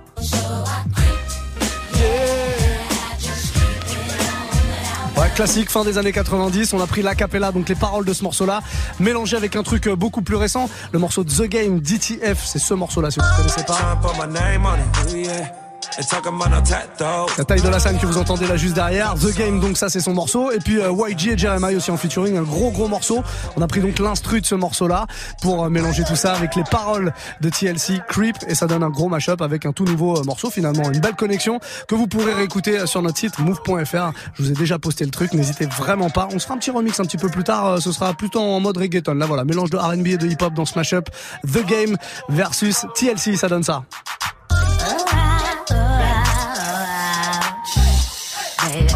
Classique, 5.40 5.70
fin 5.70 5.86
des 5.86 5.96
années 5.96 6.12
90. 6.12 6.74
On 6.74 6.82
a 6.82 6.86
pris 6.86 7.00
l'acapella, 7.00 7.50
donc 7.50 7.66
les 7.70 7.74
paroles 7.74 8.04
de 8.04 8.12
ce 8.12 8.22
morceau-là, 8.24 8.60
mélangé 8.98 9.38
avec 9.38 9.56
un 9.56 9.62
truc 9.62 9.86
euh, 9.86 9.96
beaucoup 9.96 10.20
plus 10.20 10.36
récent. 10.36 10.68
Le 10.92 10.98
morceau 10.98 11.24
The 11.24 11.44
Game 11.44 11.80
DTF, 11.80 12.44
c'est 12.44 12.58
ce 12.58 12.74
morceau-là, 12.74 13.10
si 13.10 13.20
vous 13.20 13.24
ne 13.24 13.36
connaissez 13.38 13.64
pas. 13.64 13.98
La 17.38 17.44
taille 17.44 17.60
de 17.62 17.68
la 17.68 17.78
scène 17.80 17.98
que 17.98 18.06
vous 18.06 18.18
entendez 18.18 18.46
là 18.46 18.56
juste 18.56 18.74
derrière. 18.74 19.14
The 19.14 19.36
Game, 19.36 19.60
donc 19.60 19.76
ça 19.76 19.88
c'est 19.88 20.00
son 20.00 20.14
morceau. 20.14 20.50
Et 20.52 20.58
puis 20.58 20.78
euh, 20.80 20.92
YG 21.08 21.28
et 21.28 21.38
Jeremiah 21.38 21.76
aussi 21.76 21.90
en 21.90 21.96
featuring, 21.96 22.36
un 22.36 22.42
gros 22.42 22.70
gros 22.70 22.88
morceau. 22.88 23.22
On 23.56 23.62
a 23.62 23.66
pris 23.66 23.80
donc 23.80 23.98
l'instru 23.98 24.40
de 24.40 24.46
ce 24.46 24.54
morceau-là 24.54 25.06
pour 25.42 25.64
euh, 25.64 25.68
mélanger 25.68 26.04
tout 26.04 26.16
ça 26.16 26.32
avec 26.34 26.54
les 26.56 26.64
paroles 26.64 27.12
de 27.40 27.48
TLC 27.50 28.00
Creep 28.08 28.36
et 28.48 28.54
ça 28.54 28.66
donne 28.66 28.82
un 28.82 28.90
gros 28.90 29.08
mashup 29.08 29.40
avec 29.42 29.66
un 29.66 29.72
tout 29.72 29.84
nouveau 29.84 30.18
euh, 30.18 30.22
morceau 30.24 30.50
finalement. 30.50 30.90
Une 30.90 31.00
belle 31.00 31.16
connexion 31.16 31.58
que 31.88 31.94
vous 31.94 32.06
pourrez 32.06 32.34
réécouter 32.34 32.78
euh, 32.78 32.86
sur 32.86 33.02
notre 33.02 33.18
site 33.18 33.38
move.fr. 33.38 34.12
Je 34.34 34.42
vous 34.42 34.50
ai 34.50 34.54
déjà 34.54 34.78
posté 34.78 35.04
le 35.04 35.10
truc, 35.10 35.32
n'hésitez 35.32 35.66
vraiment 35.66 36.10
pas. 36.10 36.28
On 36.32 36.38
se 36.38 36.44
fera 36.44 36.54
un 36.54 36.58
petit 36.58 36.70
remix 36.70 36.98
un 37.00 37.04
petit 37.04 37.18
peu 37.18 37.28
plus 37.28 37.44
tard. 37.44 37.66
euh, 37.66 37.76
Ce 37.80 37.90
sera 37.92 38.14
plutôt 38.14 38.40
en 38.40 38.60
mode 38.60 38.76
reggaeton. 38.76 39.14
Là 39.14 39.26
voilà, 39.26 39.44
mélange 39.44 39.70
de 39.70 39.76
R&B 39.76 40.06
et 40.08 40.16
de 40.18 40.26
hip-hop 40.28 40.54
dans 40.54 40.64
ce 40.64 40.76
mashup. 40.78 41.08
The 41.46 41.64
Game 41.66 41.96
versus 42.28 42.86
TLC, 42.94 43.36
ça 43.36 43.48
donne 43.48 43.62
ça. 43.64 43.82
baby. 48.62 48.92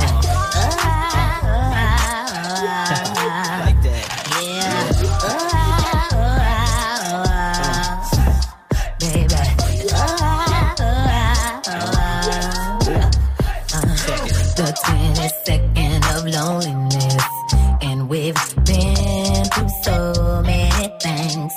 And 17.83 18.09
we've 18.09 18.35
been 18.64 19.44
through 19.46 19.68
so 19.83 20.42
many 20.44 20.88
things. 21.00 21.53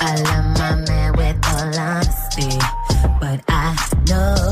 I 0.00 0.14
love 0.22 0.58
my 0.58 0.74
man 0.86 1.12
with 1.16 1.38
all 1.46 1.78
honesty, 1.78 2.58
but 3.20 3.40
I 3.48 3.76
know. 4.08 4.47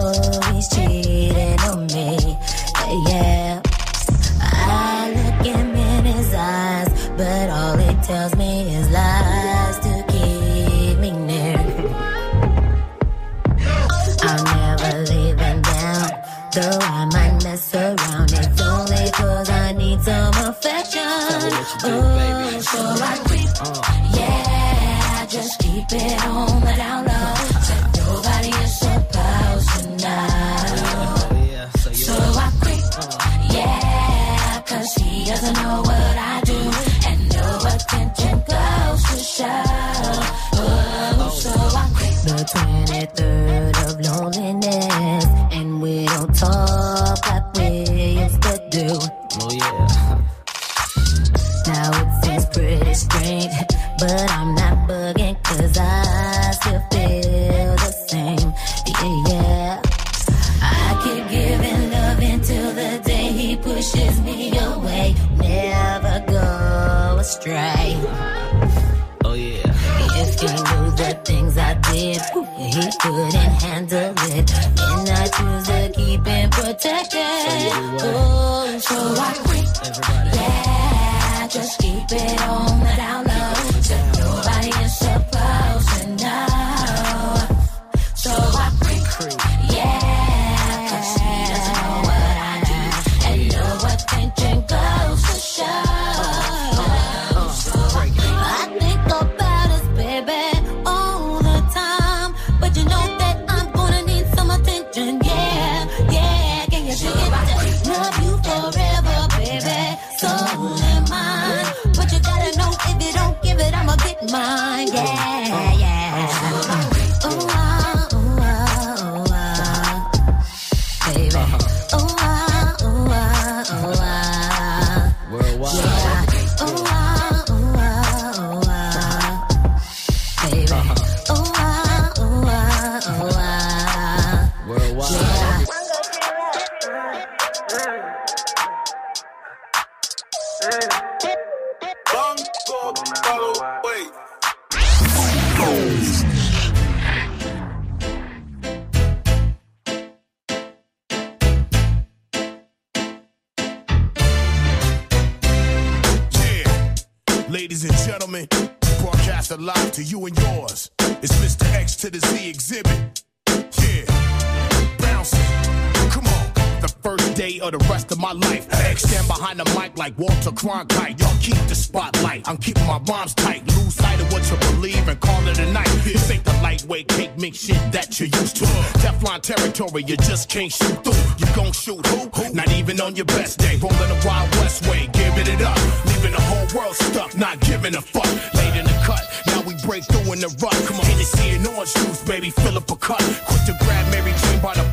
Behind 169.57 169.77
the 169.77 169.81
mic 169.81 169.99
like 169.99 170.19
Walter 170.19 170.51
Cronkite. 170.51 171.21
Y'all 171.21 171.37
keep 171.41 171.57
the 171.69 171.75
spotlight. 171.75 172.49
I'm 172.49 172.57
keeping 172.57 172.87
my 172.87 172.99
bombs 172.99 173.35
tight. 173.35 173.67
Lose 173.77 173.95
sight 173.95 174.21
of 174.21 174.33
what 174.33 174.49
you 174.51 174.57
believe 174.73 175.09
and 175.09 175.21
call 175.21 175.47
it 175.49 175.59
a 175.59 175.73
night. 175.73 175.89
This 176.05 176.31
ain't 176.31 176.45
the 176.45 176.53
lightweight 176.63 177.09
cake 177.09 177.37
mix 177.39 177.59
shit 177.59 177.81
that 177.93 178.19
you 178.21 178.27
used 178.27 178.57
to. 178.57 178.65
Teflon 179.01 179.41
territory, 179.43 180.05
you 180.07 180.17
just 180.17 180.49
can't 180.49 180.73
shoot 180.73 181.05
through. 181.05 181.25
You 181.39 181.47
gon' 181.55 181.73
shoot 181.73 182.05
who? 182.07 182.53
Not 182.53 182.71
even 182.73 183.01
on 183.01 183.17
your 183.17 183.27
best 183.27 183.59
day. 183.59 183.77
Rolling 183.77 183.99
the 183.99 184.23
Wild 184.27 184.51
West 184.57 184.87
way, 184.89 185.09
giving 185.13 185.47
it 185.47 185.63
up. 185.63 185.79
Leaving 186.07 186.33
the 186.33 186.41
whole 186.41 186.67
world 186.77 186.95
stuck, 186.95 187.37
not 187.37 187.61
giving 187.61 187.95
a 187.95 188.03
fuck. 188.03 188.29
Late 188.55 188.77
in 188.77 188.85
the 188.85 188.97
cut, 189.05 189.25
now 189.49 189.63
we 189.63 189.75
break 189.87 190.05
through 190.05 190.33
in 190.33 190.41
the 190.41 190.49
rut. 190.61 190.77
Come 190.87 190.97
on, 191.01 191.07
Hennessy 191.07 191.51
and 191.51 191.67
orange 191.67 191.93
juice, 191.95 192.23
baby, 192.25 192.51
fill 192.51 192.77
up 192.77 192.91
a 192.91 192.97
cup. 192.97 193.23
Quick 193.47 193.65
to 193.67 193.75
grab 193.81 194.11
Mary 194.11 194.33
Jane 194.43 194.61
by 194.61 194.75
the 194.75 194.87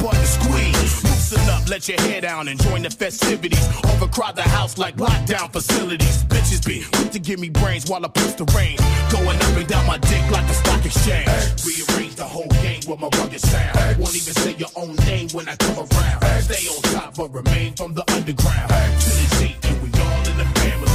let 1.73 1.89
your 1.89 1.99
hair 2.01 2.21
down 2.21 2.47
and 2.49 2.61
join 2.61 2.83
the 2.83 2.89
festivities. 2.91 3.65
Overcrowd 3.95 4.35
the 4.35 4.43
house 4.43 4.77
like 4.77 4.95
lockdown 4.97 5.51
facilities. 5.51 6.23
Bitches 6.25 6.63
be 6.63 6.83
quick 6.93 7.09
to 7.09 7.17
give 7.17 7.39
me 7.39 7.49
brains 7.49 7.89
while 7.89 8.05
I 8.05 8.09
push 8.09 8.33
the 8.33 8.45
rain. 8.53 8.77
Going 9.09 9.37
up 9.41 9.57
and 9.57 9.67
down 9.67 9.87
my 9.87 9.97
dick 9.97 10.21
like 10.29 10.45
the 10.45 10.53
stock 10.53 10.85
exchange. 10.85 11.25
Rearrange 11.65 12.13
the 12.13 12.25
whole 12.25 12.51
game 12.61 12.81
with 12.87 12.99
my 12.99 13.09
rugged 13.17 13.41
sound. 13.41 13.97
Won't 13.97 14.15
even 14.15 14.35
say 14.35 14.53
your 14.53 14.69
own 14.75 14.95
name 15.07 15.29
when 15.29 15.49
I 15.49 15.55
come 15.55 15.79
around. 15.79 16.21
Stay 16.43 16.67
on 16.69 16.81
top 16.93 17.17
but 17.17 17.33
remain 17.33 17.73
from 17.73 17.95
the 17.95 18.03
underground. 18.13 18.69
To 18.69 19.09
the 19.09 19.25
Z, 19.37 19.55
and 19.63 19.77
we 19.81 19.89
all 19.99 20.23
in 20.29 20.37
the 20.37 20.45
family. 20.61 20.93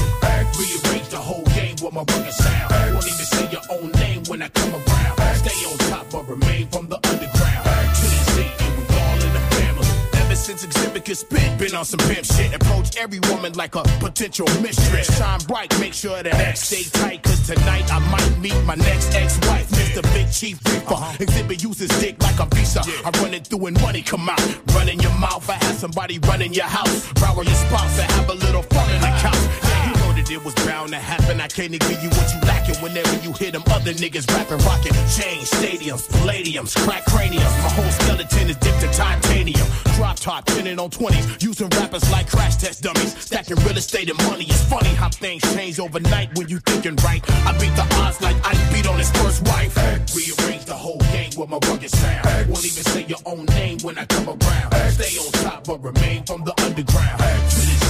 Rearrange 0.59 1.09
the 1.09 1.19
whole 1.19 1.47
game 1.59 1.75
with 1.83 1.93
my 1.93 2.05
rugged 2.07 2.33
sound. 2.33 2.95
Won't 2.95 3.07
even 3.11 3.27
say 3.35 3.51
your 3.51 3.67
own 3.75 3.91
name 3.99 4.23
when 4.29 4.43
I 4.43 4.49
come 4.51 4.73
around. 4.75 5.19
Stay 5.43 5.59
on 5.67 5.79
top 5.91 6.07
but 6.13 6.29
remain 6.29 6.69
from 6.69 6.87
the 6.87 6.98
spit, 11.15 11.59
been 11.59 11.75
on 11.75 11.85
some 11.85 11.99
pimp 12.01 12.25
shit. 12.25 12.55
Approach 12.55 12.97
every 12.97 13.21
woman 13.31 13.53
like 13.55 13.75
a 13.75 13.83
potential 14.01 14.47
mistress. 14.61 15.17
Shine 15.17 15.41
bright, 15.47 15.79
make 15.81 15.95
sure 15.95 16.23
that 16.23 16.35
X 16.35 16.61
stay 16.61 16.83
tight. 17.01 17.23
Cause 17.23 17.47
tonight 17.47 17.93
I 17.93 17.99
might 18.11 18.39
meet 18.41 18.59
my 18.65 18.75
next 18.75 19.15
ex-wife, 19.15 19.69
Mr. 19.71 20.03
Big 20.15 20.31
Chief 20.33 20.59
Reaper. 20.67 20.95
Uh-huh. 20.95 21.17
Exhibit 21.21 21.63
uses 21.63 21.89
dick 22.01 22.23
like 22.23 22.39
a 22.41 22.47
visa. 22.55 22.83
I 23.05 23.11
run 23.23 23.35
it 23.35 23.47
through 23.47 23.67
and 23.67 23.81
money 23.81 24.03
come 24.03 24.29
out. 24.29 24.41
Run 24.75 24.89
in 24.89 24.99
your 25.01 25.17
mouth, 25.19 25.49
I 25.49 25.55
have 25.65 25.77
somebody 25.77 26.19
running 26.21 26.53
your 26.53 26.67
house. 26.67 27.11
Rower 27.23 27.45
your 27.45 27.55
spouse 27.55 27.99
and 27.99 28.11
have 28.13 28.29
a 28.29 28.35
little 28.35 28.63
fun 28.63 28.91
in 28.95 29.01
the 29.01 29.13
couch. 29.23 29.68
Yeah, 30.29 30.37
you 30.37 30.39
know 30.39 30.45
that 30.45 30.45
it 30.45 30.45
was 30.45 30.55
bound 30.67 30.91
to 30.91 30.99
happen. 30.99 31.41
I 31.41 31.49
can't 31.49 31.73
give 31.73 32.03
you 32.03 32.11
what 32.11 32.29
you 32.35 32.41
lacking 32.43 32.77
whenever 32.83 33.15
you 33.25 33.33
hear 33.33 33.51
them 33.51 33.63
other 33.69 33.93
niggas 33.93 34.27
rapping, 34.35 34.59
rocking. 34.65 34.93
Chains, 35.09 35.51
stadiums, 35.51 36.09
palladiums, 36.09 36.77
crack 36.85 37.05
craniums. 37.07 37.53
My 37.63 37.71
whole 37.71 37.91
skeleton 37.91 38.51
is 38.51 38.57
dipped 38.57 38.83
in 38.83 38.91
titanium. 38.93 39.67
Drop 39.97 40.17
top, 40.17 40.47
pinning 40.47 40.79
on 40.79 40.91
20s. 40.91 41.43
Using 41.43 41.69
rappers 41.71 42.09
like 42.11 42.29
crash 42.29 42.57
test 42.57 42.83
dummies. 42.83 43.17
Stacking 43.19 43.57
real 43.65 43.77
estate 43.77 44.11
and 44.11 44.19
money. 44.25 44.45
It's 44.45 44.65
funny 44.65 44.95
how 44.95 45.09
things 45.09 45.43
change 45.55 45.81
overnight 45.81 46.37
when 46.37 46.49
you 46.49 46.59
thinking 46.61 46.97
right. 47.05 47.23
I 47.47 47.53
beat 47.59 47.75
the 47.77 47.87
odds 48.03 48.21
like 48.21 48.37
I 48.45 48.55
beat 48.73 48.87
on 48.87 48.99
his 48.99 49.11
first 49.13 49.43
wife. 49.49 49.77
Rearrange 50.15 50.65
the 50.65 50.75
whole 50.75 50.99
game 51.13 51.31
with 51.37 51.49
my 51.49 51.59
rugged 51.69 51.91
sound. 51.91 52.49
Won't 52.49 52.65
even 52.65 52.85
say 52.85 53.05
your 53.05 53.23
own 53.27 53.45
name 53.47 53.79
when 53.83 53.99
I 53.99 54.05
come 54.07 54.29
around. 54.29 54.93
Stay 54.93 55.19
on 55.19 55.33
top 55.45 55.65
but 55.65 55.83
remain 55.83 56.25
from 56.25 56.45
the 56.45 56.55
underground. 56.63 57.19
To 57.19 57.88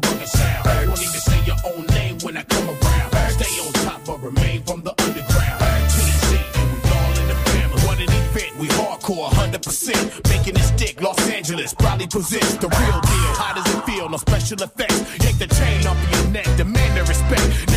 my 0.00 0.08
rugged 0.10 0.28
sound. 0.28 0.88
Won't 0.88 1.02
even 1.02 1.20
say 1.20 1.44
your 1.44 1.56
own 1.64 1.86
name 1.86 2.18
when 2.22 2.36
I 2.36 2.42
come 2.44 2.68
around. 2.68 3.30
Stay 3.30 3.60
on 3.60 3.72
top 3.84 4.04
but 4.06 4.22
remain 4.22 4.62
from 4.62 4.82
the 4.82 4.92
underground. 4.98 5.62
And 5.62 6.68
we 6.72 6.90
all 6.90 7.14
in 7.20 7.28
the 7.28 7.38
family. 7.50 7.82
What 7.86 7.98
an 7.98 8.10
event, 8.10 8.56
we 8.58 8.68
hardcore 8.68 9.30
100%. 9.30 10.28
Making 10.28 10.56
it 10.56 10.62
stick, 10.62 11.00
Los 11.00 11.18
Angeles, 11.30 11.74
probably 11.74 12.06
possess 12.06 12.56
the 12.56 12.68
real 12.68 13.00
deal. 13.00 13.32
How 13.36 13.54
does 13.54 13.74
it 13.74 13.84
feel? 13.84 14.08
No 14.08 14.16
special 14.16 14.62
effects. 14.62 14.98
Yank 15.24 15.38
the 15.38 15.46
chain 15.46 15.86
off 15.86 15.96
of 16.02 16.10
your 16.20 16.30
neck, 16.30 16.46
demand 16.56 16.96
the 16.96 17.04
respect. 17.04 17.67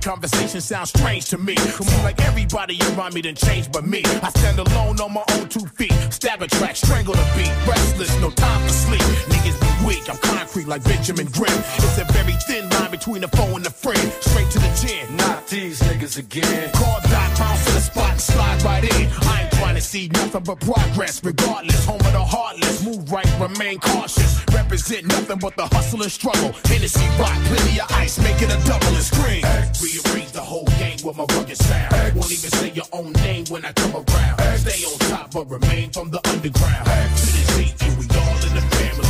Now 0.00 0.12
all 0.12 0.16
your 0.16 0.16
conversations 0.16 0.64
sound 0.64 0.88
strange 0.88 1.28
to 1.30 1.38
me. 1.38 1.56
Seem 1.56 2.02
like 2.02 2.20
everybody 2.22 2.78
around 2.92 3.14
me 3.14 3.22
done 3.22 3.34
changed 3.34 3.72
but 3.72 3.86
me. 3.86 4.02
I 4.22 4.30
stand 4.30 4.58
alone 4.58 5.00
on 5.00 5.12
my 5.12 5.24
own 5.32 5.48
two 5.48 5.66
feet. 5.76 5.92
Stab 6.10 6.42
a 6.42 6.46
track, 6.46 6.76
strangle 6.76 7.14
the 7.14 7.26
beat. 7.36 7.52
Restless, 7.66 8.20
no 8.20 8.30
time 8.30 8.62
for 8.62 8.72
sleep. 8.72 9.02
Niggas 9.28 9.60
be 9.60 9.86
weak, 9.86 10.08
I'm 10.08 10.16
concrete 10.18 10.68
like 10.68 10.84
Benjamin 10.84 11.26
Grimm. 11.26 11.58
It's 11.76 11.98
a 11.98 12.04
very 12.12 12.34
thin 12.46 12.68
line 12.70 12.90
between 12.90 13.20
the 13.22 13.28
foe 13.28 13.56
and 13.56 13.64
the 13.64 13.70
friend. 13.70 14.12
Straight 14.20 14.50
to 14.50 14.58
the 14.58 14.72
chin. 14.80 15.16
Not 15.16 15.46
these 15.48 15.80
niggas 15.80 16.18
again. 16.18 16.70
Call 16.72 17.00
dot, 17.02 17.38
bounce 17.38 17.64
to 17.66 17.72
the 17.72 17.80
spot 17.80 18.12
and 18.12 18.20
slide 18.20 18.62
right 18.62 18.84
in. 18.84 19.08
I 19.28 19.42
ain't 19.42 19.52
trying 19.52 19.74
to 19.74 19.80
see 19.80 20.08
nothing 20.08 20.44
but 20.44 20.60
progress. 20.60 21.22
Regardless, 21.24 21.84
home 21.84 22.00
of 22.00 22.12
the 22.12 22.24
heartless. 22.24 22.84
Move 22.84 23.10
right, 23.10 23.28
remain 23.40 23.78
cautious. 23.80 24.44
Represent 24.52 25.06
nothing 25.06 25.38
but 25.38 25.56
the 25.56 25.66
hustle 25.66 26.02
and 26.02 26.12
struggle. 26.12 26.52
Hennessy 26.64 27.06
rock, 27.18 27.36
plenty 27.44 27.80
of 27.80 27.90
ice, 27.92 28.18
make 28.18 28.40
it 28.40 28.50
a 28.50 28.58
double 28.66 28.94
and 28.94 29.04
scream. 29.04 29.42
Rearrange 29.90 30.30
the 30.30 30.40
whole 30.40 30.64
game 30.78 30.98
with 31.04 31.16
my 31.16 31.24
rugged 31.34 31.56
sound. 31.56 32.14
Won't 32.14 32.30
even 32.30 32.50
say 32.50 32.70
your 32.70 32.84
own 32.92 33.12
name 33.24 33.44
when 33.48 33.64
I 33.64 33.72
come 33.72 33.94
around. 33.94 34.58
Stay 34.58 34.84
on 34.84 34.98
top, 35.10 35.32
but 35.32 35.50
remain 35.50 35.90
from 35.90 36.10
the 36.10 36.20
underground. 36.28 36.86
To 36.86 37.26
Z, 37.26 37.74
and 37.80 37.98
we 37.98 38.04
all 38.14 38.38
in 38.46 38.54
the 38.54 38.62
family. 38.70 39.08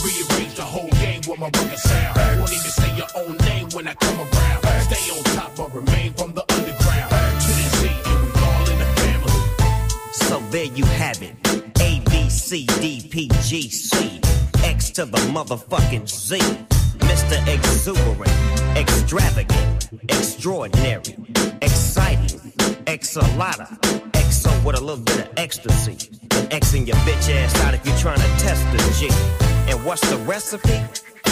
Rearrange 0.00 0.54
the 0.54 0.62
whole 0.62 0.88
with 1.28 1.38
my 1.38 1.50
rugged 1.60 1.78
sound. 1.78 2.40
Won't 2.40 2.52
even 2.52 2.70
say 2.70 2.96
your 2.96 3.06
own 3.16 3.36
name 3.48 3.68
when 3.74 3.86
I 3.86 3.94
come 3.94 4.18
around. 4.18 4.62
Stay 4.88 5.10
on 5.12 5.24
top, 5.36 5.56
but 5.56 5.74
remain 5.74 6.14
from 6.14 6.32
the 6.32 6.44
underground. 6.48 7.10
To 7.44 7.52
Z, 7.52 7.88
and 8.06 8.24
we 8.24 8.30
all 8.40 8.70
in 8.70 8.78
the 8.78 8.88
family. 9.00 9.32
So 10.12 10.38
there 10.50 10.64
you 10.64 10.86
have 10.86 11.22
it. 11.22 11.34
A, 11.80 12.00
B, 12.08 12.30
C, 12.30 12.64
D, 12.80 13.06
P, 13.10 13.28
G, 13.42 13.68
C. 13.68 14.13
To 14.94 15.04
the 15.04 15.18
motherfucking 15.34 16.08
Z. 16.08 16.38
Mr. 16.98 17.36
Exuberant, 17.52 18.30
extravagant, 18.76 19.88
extraordinary, 20.08 21.16
exciting, 21.62 22.38
exalata, 22.86 23.76
exo 24.12 24.64
with 24.64 24.76
a 24.76 24.80
little 24.80 25.02
bit 25.02 25.18
of 25.18 25.28
ecstasy. 25.36 25.96
Xing 26.50 26.86
your 26.86 26.94
bitch 26.98 27.28
ass 27.34 27.60
out 27.62 27.74
if 27.74 27.84
you're 27.84 27.96
trying 27.96 28.20
to 28.20 28.28
test 28.38 28.62
the 28.70 28.78
G. 28.96 29.08
And 29.68 29.84
what's 29.84 30.08
the 30.08 30.16
recipe? 30.18 30.80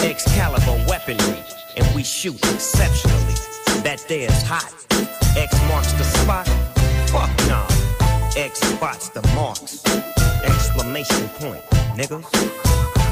Excalibur 0.05 0.85
weaponry. 0.89 1.39
And 1.77 1.95
we 1.95 2.03
shoot 2.03 2.35
exceptionally. 2.35 3.35
That 3.83 4.03
there's 4.09 4.43
hot. 4.43 4.73
X 5.37 5.57
marks 5.69 5.93
the 5.93 6.03
spot. 6.03 6.47
Fuck 7.07 7.31
nah. 7.47 7.65
X 8.35 8.59
spots 8.59 9.07
the 9.07 9.25
marks. 9.35 9.85
Exclamation 10.43 11.29
point, 11.39 11.63
niggas. 11.95 13.02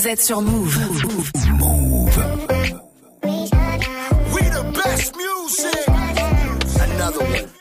Vous 0.00 0.08
êtes 0.08 0.22
sur 0.22 0.40
Move. 0.40 0.78
Another 6.80 7.20
one. 7.20 7.59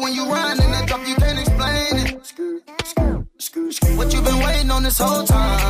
When 0.00 0.14
you 0.14 0.24
run 0.24 0.60
in 0.62 0.70
that 0.72 0.88
drop, 0.88 1.06
you 1.06 1.14
can't 1.16 1.38
explain 1.38 1.96
it. 2.06 2.14
What 3.96 4.12
you 4.12 4.22
been 4.22 4.38
waiting 4.38 4.70
on 4.70 4.82
this 4.82 4.98
whole 4.98 5.24
time? 5.24 5.60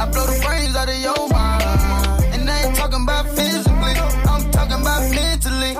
I 0.00 0.08
blow 0.10 0.26
the 0.26 0.40
brains 0.44 0.76
out 0.76 0.88
of 0.88 0.98
your 1.02 1.28
mind. 1.28 2.34
And 2.34 2.48
I 2.48 2.62
ain't 2.64 2.76
talking 2.76 3.02
about 3.02 3.28
physically, 3.30 3.94
I'm 4.30 4.50
talking 4.52 4.80
about 4.80 5.10
mentally. 5.10 5.76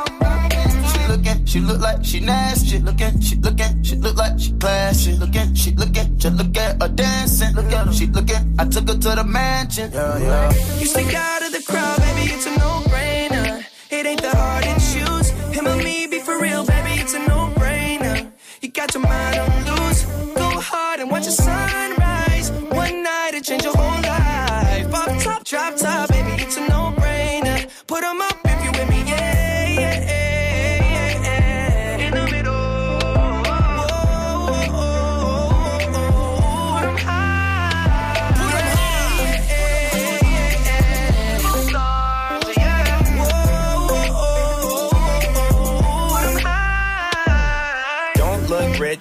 She 0.90 1.06
looking, 1.08 1.44
she 1.46 1.60
look 1.60 1.80
like 1.80 2.04
she 2.04 2.20
nasty. 2.20 2.66
She 2.66 2.78
looking, 2.78 3.20
she 3.20 3.36
looking, 3.36 3.82
she 3.82 3.96
look 3.96 4.16
like 4.16 4.38
she 4.38 4.52
classy. 4.52 5.12
She 5.12 5.18
looking, 5.18 5.54
she 5.54 5.70
looking, 5.72 6.18
just 6.18 6.36
look 6.36 6.56
at 6.56 6.82
her 6.82 6.88
dancing. 6.88 7.54
Look 7.54 7.72
at 7.72 7.86
her, 7.86 7.92
she 7.92 8.06
looking. 8.06 8.54
I 8.58 8.64
took 8.64 8.88
her 8.88 8.94
to 8.94 9.10
the 9.14 9.24
mansion. 9.24 9.92
Yeah, 9.92 10.18
yeah. 10.18 10.52
You 10.78 10.86
stick 10.86 11.14
out 11.14 11.42
of 11.42 11.52
the 11.52 11.62
crowd, 11.62 11.98
baby, 11.98 12.32
it's 12.32 12.46
a 12.46 12.50
no-brainer. 12.50 12.85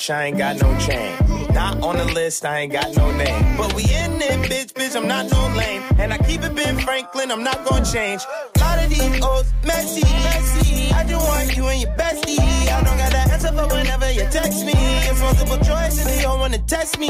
Rich, 0.06 0.16
I 0.16 0.26
ain't 0.26 0.38
got 0.38 0.62
no 0.62 0.78
chain. 0.80 1.16
Not 1.54 1.82
on 1.82 1.98
the 1.98 2.06
list, 2.06 2.46
I 2.46 2.60
ain't 2.62 2.72
got 2.72 2.96
no 2.96 3.12
name. 3.12 3.58
But 3.58 3.74
we 3.74 3.84
in 3.84 4.22
it, 4.22 4.50
bitch, 4.50 4.74
bitch, 4.74 4.96
I'm 4.96 5.08
not 5.08 5.30
no 5.32 5.42
lame. 5.58 5.82
And 5.98 6.14
I 6.14 6.18
keep 6.18 6.44
it 6.44 6.54
Ben 6.56 6.78
Franklin, 6.80 7.32
I'm 7.32 7.44
not 7.44 7.66
gonna 7.66 7.86
change. 7.86 8.22
lot 8.60 8.84
of 8.84 8.90
these 8.90 9.22
old 9.24 9.46
messy, 9.64 10.04
messy. 10.04 10.92
I 10.92 11.04
just 11.08 11.28
want 11.28 11.56
you 11.56 11.66
and 11.68 11.82
your 11.82 11.92
bestie. 11.92 12.40
I 12.40 12.84
don't 12.84 12.98
got 12.98 13.12
the 13.12 13.34
answer 13.34 13.54
for 13.54 13.68
whenever 13.74 14.12
you 14.12 14.26
text 14.32 14.66
me. 14.66 14.74
It's 14.76 15.20
multiple 15.22 15.58
choice 15.58 16.00
and 16.00 16.10
they 16.10 16.26
all 16.26 16.40
wanna 16.40 16.60
test 16.60 17.00
me. 17.00 17.10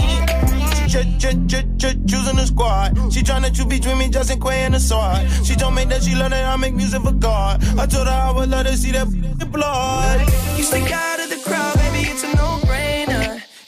Ch 0.87 0.97
ch 1.21 1.25
ch 1.51 1.55
ch 1.81 1.85
choosing 2.07 2.37
the 2.37 2.45
squad. 2.45 2.95
She 3.11 3.21
tryna 3.21 3.53
choose 3.55 3.65
between 3.65 3.97
me, 3.97 4.09
Justin 4.09 4.39
Quay 4.39 4.65
and 4.65 4.73
the 4.73 4.79
sword. 4.79 5.27
She 5.43 5.55
told 5.55 5.73
me 5.75 5.85
that 5.85 6.03
she 6.03 6.15
love 6.15 6.29
that 6.31 6.45
I 6.45 6.55
make 6.57 6.75
music 6.75 7.01
for 7.01 7.13
God. 7.13 7.63
I 7.79 7.85
told 7.87 8.07
her 8.07 8.13
I 8.13 8.31
would 8.31 8.49
love 8.49 8.65
to 8.67 8.77
see 8.77 8.91
that 8.91 9.07
blood. 9.51 10.19
You 10.57 10.63
stick 10.63 10.91
out 10.91 11.19
of 11.19 11.29
the 11.29 11.39
crowd, 11.43 11.75
baby, 11.75 12.09
it's 12.09 12.23
a 12.23 12.27
no-brainer. 12.35 12.64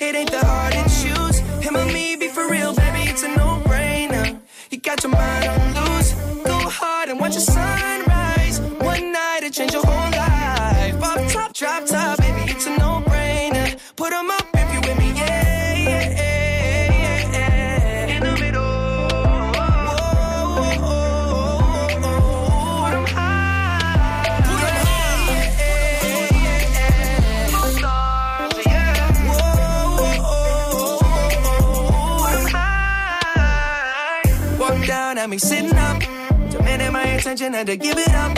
It 0.07 0.15
ain't 0.15 0.31
that 0.31 0.45
hard 0.45 0.71
to 0.71 0.83
choose. 1.01 1.39
Him 1.61 1.75
or 1.75 1.85
me, 1.87 2.15
be 2.15 2.29
for 2.29 2.47
real, 2.49 2.73
baby, 2.73 3.09
it's 3.09 3.23
a 3.23 3.27
no-brainer. 3.27 4.39
You 4.71 4.77
got 4.77 5.03
your 5.03 5.11
mind 5.11 5.49
on 5.49 5.73
loose. 5.75 6.13
Go 6.45 6.57
hard 6.69 7.09
and 7.09 7.19
watch 7.19 7.33
your 7.33 7.41
sunrise. 7.41 7.96
me 35.37 35.39
sitting 35.39 35.77
up, 35.77 35.99
demanding 36.49 36.91
my 36.91 37.03
attention, 37.03 37.53
and 37.53 37.67
to 37.67 37.77
give 37.77 37.97
it 37.97 38.13
up. 38.13 38.33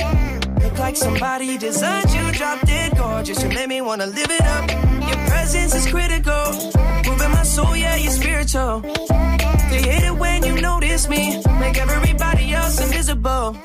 Look 0.61 0.77
like 0.79 0.97
somebody 0.97 1.57
designed 1.57 2.11
you, 2.11 2.31
drop 2.33 2.59
dead 2.65 2.97
gorgeous. 2.97 3.41
You 3.41 3.49
made 3.49 3.69
me 3.69 3.79
wanna 3.81 4.05
live 4.05 4.29
it 4.29 4.41
up. 4.41 4.69
Your 5.07 5.19
presence 5.27 5.73
is 5.75 5.87
critical, 5.87 6.45
moving 7.07 7.31
my 7.31 7.43
soul, 7.43 7.75
yeah, 7.75 7.95
you're 7.95 8.11
spiritual. 8.11 8.81
They 9.71 9.81
hate 9.89 10.05
it 10.09 10.15
when 10.23 10.43
you 10.43 10.59
notice 10.59 11.07
me, 11.07 11.41
make 11.59 11.77
everybody 11.77 12.53
else 12.53 12.81
invisible. 12.81 13.55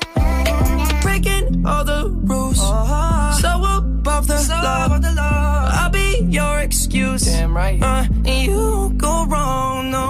Breaking 1.01 1.65
all 1.65 1.83
the 1.83 2.01
rules, 2.31 2.59
uh-huh. 2.59 3.33
so 3.41 3.49
above 3.49 4.27
the 4.27 5.13
law. 5.15 5.69
I'll 5.79 5.89
be 5.89 6.25
your 6.29 6.59
excuse, 6.59 7.23
damn 7.23 7.55
right. 7.55 7.81
Uh, 7.81 8.05
and 8.25 8.43
you 8.45 8.55
won't 8.55 8.97
go 8.97 9.25
wrong, 9.25 9.91
no. 9.91 10.07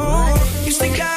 You 0.63 0.71
stick 0.71 0.99
out. 0.99 1.14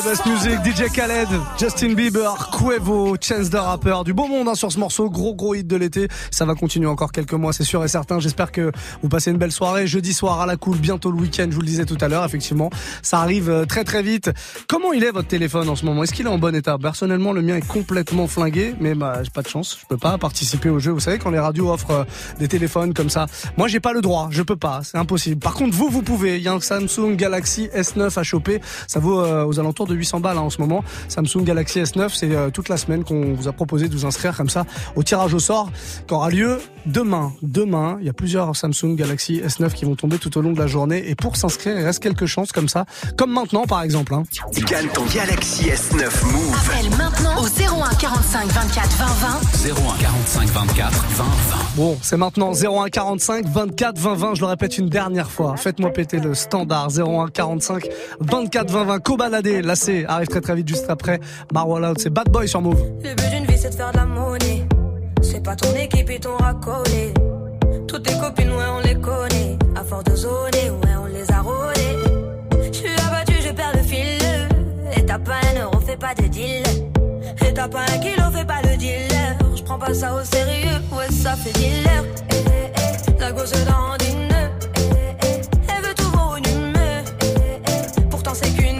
De 0.00 0.08
Best 0.08 0.26
Music, 0.26 0.58
DJ 0.64 0.92
Khaled, 0.92 1.28
Justin 1.58 1.94
Bieber, 1.94 2.50
Quavo, 2.52 3.16
Chance 3.20 3.50
the 3.50 3.56
Rapper. 3.56 3.98
Du 4.04 4.12
beau 4.14 4.26
monde 4.26 4.48
hein, 4.48 4.54
sur 4.54 4.70
ce 4.70 4.78
morceau. 4.78 5.10
Gros, 5.10 5.34
gros 5.34 5.54
hit 5.54 5.66
de 5.66 5.76
l'été. 5.76 6.08
Ça 6.30 6.44
va 6.44 6.54
continuer 6.54 6.86
encore 6.86 7.12
quelques 7.12 7.32
mois, 7.32 7.52
c'est 7.52 7.64
sûr 7.64 7.84
et 7.84 7.88
certain. 7.88 8.20
J'espère 8.20 8.52
que 8.52 8.72
vous 9.02 9.08
passez 9.08 9.30
une 9.30 9.36
belle 9.36 9.52
soirée. 9.52 9.86
Jeudi 9.86 10.14
soir 10.14 10.40
à 10.40 10.46
la 10.46 10.56
cool, 10.56 10.78
bientôt 10.78 11.10
le 11.10 11.18
week-end, 11.18 11.46
je 11.50 11.54
vous 11.54 11.60
le 11.60 11.66
disais 11.66 11.84
tout 11.84 11.98
à 12.00 12.08
l'heure. 12.08 12.24
Effectivement, 12.24 12.70
ça 13.02 13.20
arrive 13.20 13.50
euh, 13.50 13.64
très, 13.64 13.84
très 13.84 14.02
vite. 14.02 14.30
Comment 14.68 14.92
il 14.92 15.02
est 15.04 15.10
votre 15.10 15.28
téléphone 15.28 15.68
en 15.68 15.76
ce 15.76 15.84
moment? 15.84 16.02
Est-ce 16.02 16.12
qu'il 16.12 16.26
est 16.26 16.30
en 16.30 16.38
bon 16.38 16.54
état? 16.54 16.78
Personnellement, 16.78 17.32
le 17.32 17.42
mien 17.42 17.56
est 17.56 17.66
complètement 17.66 18.26
flingué, 18.26 18.74
mais 18.80 18.94
bah, 18.94 19.22
j'ai 19.22 19.30
pas 19.30 19.42
de 19.42 19.48
chance. 19.48 19.78
Je 19.80 19.86
peux 19.86 19.98
pas 19.98 20.18
participer 20.18 20.70
au 20.70 20.78
jeu. 20.78 20.92
Vous 20.92 21.00
savez, 21.00 21.18
quand 21.18 21.30
les 21.30 21.40
radios 21.40 21.72
offrent 21.72 21.90
euh, 21.90 22.04
des 22.38 22.48
téléphones 22.48 22.94
comme 22.94 23.10
ça, 23.10 23.26
moi, 23.56 23.68
j'ai 23.68 23.80
pas 23.80 23.92
le 23.92 24.00
droit. 24.00 24.28
Je 24.30 24.42
peux 24.42 24.56
pas. 24.56 24.80
C'est 24.84 24.98
impossible. 24.98 25.40
Par 25.40 25.54
contre, 25.54 25.76
vous, 25.76 25.88
vous 25.88 26.02
pouvez. 26.02 26.36
Il 26.36 26.42
y 26.42 26.48
a 26.48 26.52
un 26.52 26.60
Samsung 26.60 27.16
Galaxy 27.16 27.68
S9 27.74 28.18
à 28.18 28.22
choper. 28.22 28.60
Ça 28.86 29.00
vaut 29.00 29.20
euh, 29.20 29.44
aux 29.44 29.58
alentours 29.58 29.86
de 29.86 29.89
800 29.94 30.20
balles 30.20 30.38
hein, 30.38 30.42
en 30.42 30.50
ce 30.50 30.60
moment. 30.60 30.84
Samsung 31.08 31.44
Galaxy 31.44 31.80
S9, 31.80 32.10
c'est 32.14 32.34
euh, 32.34 32.50
toute 32.50 32.68
la 32.68 32.76
semaine 32.76 33.04
qu'on 33.04 33.34
vous 33.34 33.48
a 33.48 33.52
proposé 33.52 33.88
de 33.88 33.94
vous 33.94 34.06
inscrire 34.06 34.36
comme 34.36 34.48
ça 34.48 34.64
au 34.96 35.02
tirage 35.02 35.34
au 35.34 35.38
sort 35.38 35.70
qui 36.06 36.14
aura 36.14 36.30
lieu 36.30 36.58
demain. 36.86 37.32
Demain, 37.42 37.98
il 38.00 38.06
y 38.06 38.08
a 38.08 38.12
plusieurs 38.12 38.54
Samsung 38.56 38.94
Galaxy 38.96 39.40
S9 39.40 39.72
qui 39.72 39.84
vont 39.84 39.94
tomber 39.94 40.18
tout 40.18 40.36
au 40.38 40.40
long 40.40 40.52
de 40.52 40.58
la 40.58 40.66
journée. 40.66 41.08
Et 41.08 41.14
pour 41.14 41.36
s'inscrire, 41.36 41.78
il 41.78 41.84
reste 41.84 42.02
quelques 42.02 42.26
chances 42.26 42.52
comme 42.52 42.68
ça, 42.68 42.84
comme 43.16 43.32
maintenant 43.32 43.66
par 43.66 43.82
exemple. 43.82 44.14
Hein. 44.14 44.22
Gagne 44.66 44.88
ton 44.88 45.04
Galaxy 45.06 45.64
S9 45.64 46.24
Move. 46.32 46.56
Appelle 46.68 46.90
maintenant 46.90 47.42
au 47.42 47.46
01 47.46 47.94
45 47.94 48.46
24 48.48 48.88
20 48.96 49.06
20. 49.06 49.70
01 49.70 49.98
45 49.98 50.48
24 50.48 51.04
20 51.10 51.24
20. 51.24 51.30
Bon, 51.76 51.98
c'est 52.02 52.16
maintenant 52.16 52.52
01 52.52 52.88
45 52.88 53.46
24 53.46 53.98
20 53.98 54.14
20. 54.14 54.34
Je 54.34 54.40
le 54.40 54.46
répète 54.46 54.78
une 54.78 54.88
dernière 54.88 55.30
fois. 55.30 55.56
Faites-moi 55.56 55.90
péter 55.90 56.18
le 56.18 56.34
standard 56.34 56.88
01 56.96 57.28
45 57.28 57.88
24 58.20 58.70
20 58.70 58.84
20. 58.84 58.98
Cobaladé, 59.00 59.62
là 59.62 59.76
arrive 60.08 60.28
très 60.28 60.40
très 60.40 60.54
vite 60.54 60.68
juste 60.68 60.88
après. 60.88 61.20
Marwala, 61.52 61.92
c'est 61.98 62.10
Bad 62.10 62.28
Boy 62.28 62.48
sur 62.48 62.60
Move. 62.60 62.82
Le 63.02 63.14
but 63.14 63.30
d'une 63.30 63.46
vie, 63.46 63.58
c'est 63.58 63.70
de 63.70 63.74
faire 63.74 63.92
de 63.92 63.96
la 63.96 64.06
monnaie. 64.06 64.64
C'est 65.22 65.42
pas 65.42 65.56
ton 65.56 65.74
équipe 65.74 66.10
et 66.10 66.18
ton 66.20 66.36
racolé. 66.36 67.12
Toutes 67.86 68.04
tes 68.04 68.18
copines, 68.18 68.50
ouais, 68.50 68.64
on 68.76 68.80
les 68.80 68.94
connaît. 68.94 69.58
À 69.76 69.84
force 69.84 70.04
de 70.04 70.14
zoner, 70.16 70.70
ouais, 70.70 70.96
on 71.00 71.06
les 71.06 71.30
a 71.30 71.40
rôlées. 71.40 71.96
Je 72.72 72.78
suis 72.78 72.88
abattu, 73.06 73.34
je 73.42 73.52
perds 73.52 73.72
le 73.74 73.82
fil. 73.82 74.18
Et 74.96 75.04
t'as 75.04 75.18
pas 75.18 75.40
un 75.54 75.62
euro, 75.62 75.78
fais 75.80 75.96
pas 75.96 76.14
de 76.14 76.26
deal. 76.28 76.62
Et 77.46 77.52
t'as 77.52 77.68
pas 77.68 77.80
un 77.82 77.98
kilo, 77.98 78.24
fais 78.32 78.44
pas 78.44 78.62
le 78.62 78.76
dealer. 78.76 79.36
Je 79.56 79.62
prends 79.62 79.78
pas 79.78 79.94
ça 79.94 80.14
au 80.14 80.24
sérieux, 80.24 80.78
ouais, 80.92 81.10
ça 81.10 81.36
fait 81.36 81.52
dealer. 81.52 82.04
Eh, 82.30 82.34
eh, 82.34 82.72
eh, 83.16 83.20
la 83.20 83.32
gosse 83.32 83.52
dans 83.52 83.94
une. 84.08 84.32
Eh, 84.76 84.80
eh, 85.22 85.40
elle 85.68 85.82
veut 85.84 85.94
tout 85.94 86.10
voir 86.12 86.36
une 86.36 86.46
humeur. 86.46 87.02
Eh, 87.22 87.26
eh, 87.66 88.00
pourtant, 88.10 88.32
c'est 88.34 88.50
qu'une 88.56 88.79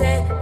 sé. 0.00 0.39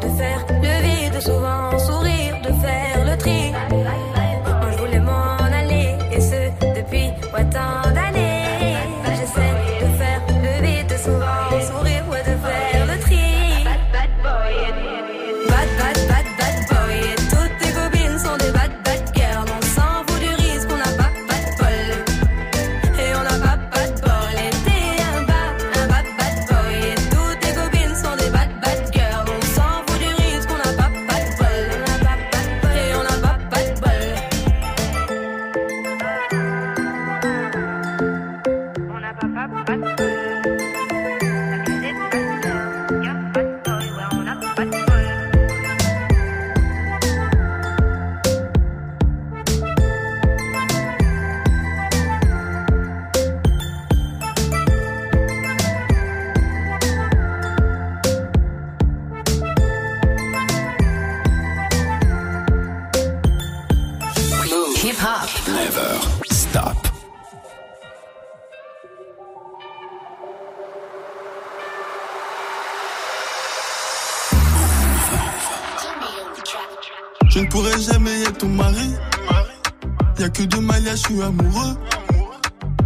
Y'a 80.19 80.29
que 80.31 80.43
de 80.43 80.57
Malia, 80.57 80.97
je 80.97 81.01
suis 81.01 81.23
amoureux. 81.23 81.77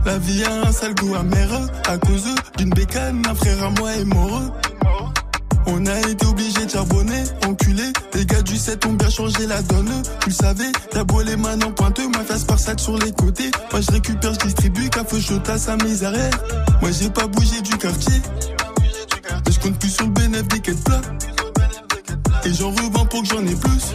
La 0.04 0.18
vie 0.18 0.44
a 0.44 0.68
un 0.68 0.72
sale 0.72 0.94
goût 0.94 1.14
amer 1.14 1.48
à 1.88 1.96
cause 1.96 2.28
d'une 2.58 2.68
bécane, 2.70 3.22
un 3.26 3.34
frère 3.34 3.62
à 3.62 3.70
moi 3.70 3.92
est 3.94 4.04
mort. 4.04 4.42
On 5.66 5.86
a 5.86 5.98
été 6.00 6.26
obligé 6.26 6.66
de 6.66 6.70
charbonner, 6.70 7.22
enculé. 7.46 7.84
Les 8.12 8.26
gars 8.26 8.42
du 8.42 8.56
7 8.58 8.84
ont 8.84 8.92
bien 8.92 9.08
changé 9.08 9.46
la 9.46 9.62
donne. 9.62 10.02
Tu 10.20 10.28
le 10.28 10.34
savais, 10.34 10.72
t'as 10.90 11.04
beau 11.04 11.22
les 11.22 11.36
mains 11.36 11.60
en 11.62 11.70
pointeux, 11.72 12.08
ma 12.08 12.22
face 12.24 12.44
par 12.44 12.58
sac 12.58 12.78
sur 12.78 12.98
les 12.98 13.12
côtés. 13.12 13.50
Moi 13.70 13.80
je 13.80 13.92
récupère, 13.92 14.34
je 14.34 14.38
distribue, 14.40 14.90
café 14.90 15.16
à 15.48 15.56
sa 15.58 15.76
misère. 15.76 16.12
Moi 16.82 16.90
j'ai 16.90 17.08
pas 17.08 17.26
bougé 17.28 17.62
du 17.62 17.78
quartier. 17.78 18.20
Mais 19.46 19.52
je 19.52 19.60
compte 19.60 19.78
plus 19.78 19.90
sur 19.90 20.04
le 20.04 20.10
bénéfice 20.10 20.48
des 20.48 20.60
quêtes 20.60 20.84
plats. 20.84 21.00
Et 22.44 22.52
j'en 22.52 22.70
revends 22.70 23.06
pour 23.06 23.22
que 23.22 23.28
j'en 23.28 23.46
ai 23.46 23.54
plus. 23.54 23.94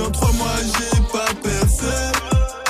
Dans 0.00 0.10
trois 0.12 0.32
mois 0.32 0.46
j'ai 0.64 1.02
pas 1.12 1.26
percé, 1.42 1.84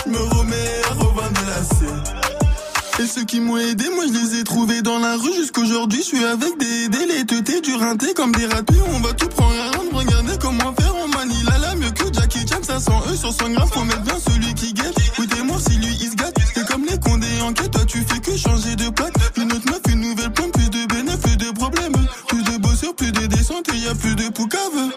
je 0.05 0.11
me 0.11 0.19
remets 0.19 0.83
à 0.91 0.95
revendre 0.95 1.41
la. 1.47 3.03
Et 3.05 3.07
ceux 3.07 3.25
qui 3.25 3.39
m'ont 3.39 3.57
aidé, 3.57 3.85
moi 3.95 4.05
je 4.09 4.19
les 4.19 4.41
ai 4.41 4.45
trouvés 4.45 4.83
dans 4.83 4.99
la 4.99 5.17
rue 5.17 5.33
jusqu'aujourd'hui. 5.35 6.01
Je 6.01 6.07
suis 6.07 6.25
avec 6.25 6.59
des 6.59 6.89
délais, 6.89 7.25
teutés, 7.25 7.61
du 7.61 7.77
rinté 7.77 8.15
comme 8.15 8.33
des 8.33 8.47
ratés. 8.47 8.75
On 8.93 8.99
va 8.99 9.13
tout 9.13 9.29
prendre 9.29 9.55
à 9.55 9.79
rendre, 9.79 9.97
regardez 9.97 10.37
comment 10.41 10.75
faire 10.75 10.93
en 10.97 11.07
Manila. 11.07 11.57
Là, 11.59 11.77
mieux 11.77 11.93
que 11.93 12.13
Jackie 12.13 12.45
Chan, 12.49 12.65
500 12.65 13.03
E 13.13 13.17
sur 13.17 13.33
100 13.33 13.51
grammes. 13.51 13.69
Faut 13.69 13.85
mettre 13.85 14.03
bien 14.03 14.19
celui 14.19 14.53
qui 14.55 14.73
guette. 14.75 14.99
Écoutez-moi 15.13 15.57
si 15.61 15.77
lui 15.77 15.97
il 16.01 16.11
se 16.11 16.17
gâte. 16.17 16.35
C'est 16.53 16.67
comme 16.67 16.85
les 16.85 16.99
condés 16.99 17.41
en 17.43 17.53
quête, 17.53 17.71
toi 17.71 17.85
tu 17.87 17.99
fais 17.99 18.19
que 18.19 18.37
changer 18.37 18.75
de 18.75 18.89
plaque. 18.91 19.15
Une 19.37 19.53
autre 19.53 19.67
meuf, 19.71 19.83
une 19.89 20.01
nouvelle 20.01 20.33
pomme, 20.33 20.51
plus 20.51 20.69
de 20.69 20.85
bénéfices, 20.93 21.21
plus 21.21 21.37
de 21.37 21.51
problèmes. 21.53 21.95
Plus 22.27 22.43
de 22.43 22.59
bossures, 22.59 22.95
plus 22.97 23.13
de 23.13 23.27
descente 23.27 23.69
et 23.73 23.79
y 23.79 23.87
a 23.87 23.95
plus 23.95 24.17
de 24.17 24.29
poucave. 24.31 24.91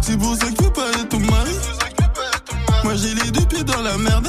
C'est 0.00 0.16
pour 0.16 0.34
ça 0.36 0.46
que 0.46 0.65
Moi 2.86 2.94
j'ai 2.94 3.14
les 3.14 3.32
deux 3.32 3.44
pieds 3.46 3.64
dans 3.64 3.82
la 3.82 3.98
merde. 3.98 4.28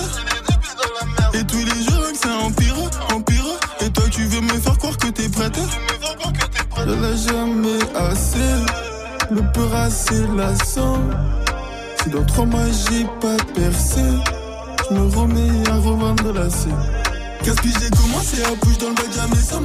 Et 1.36 1.44
tous 1.44 1.58
les 1.58 1.84
jours 1.84 2.12
que 2.12 2.18
ça 2.18 2.30
empire, 2.42 2.76
empire. 3.14 3.46
Et 3.82 3.90
toi 3.92 4.04
tu 4.10 4.24
veux 4.24 4.42
me 4.42 4.60
faire 4.60 4.76
croire 4.80 4.98
que 4.98 5.10
t'es 5.10 5.30
prête 5.30 5.60
Je 6.76 6.90
l'ai 6.90 7.18
jamais 7.18 7.84
assez, 7.96 9.30
le 9.30 9.44
peur 9.54 9.76
assez 9.76 10.26
lassant. 10.36 10.98
Si 12.02 12.10
dans 12.10 12.26
trois 12.26 12.46
mois 12.46 12.66
j'ai 12.90 13.04
pas 13.22 13.38
percé, 13.54 14.02
je 14.90 14.96
me 14.96 15.06
remets 15.16 15.70
à 15.70 15.76
revendre 15.76 16.34
la 16.34 16.50
scène. 16.50 16.74
Qu'est-ce 17.44 17.62
que 17.62 17.70
j'ai 17.80 17.92
commencé 17.92 18.42
à 18.42 18.56
bouger 18.56 18.78
dans 18.80 18.90
le 18.90 18.96
bac, 18.96 19.14
jamais 19.16 19.36
sans 19.36 19.62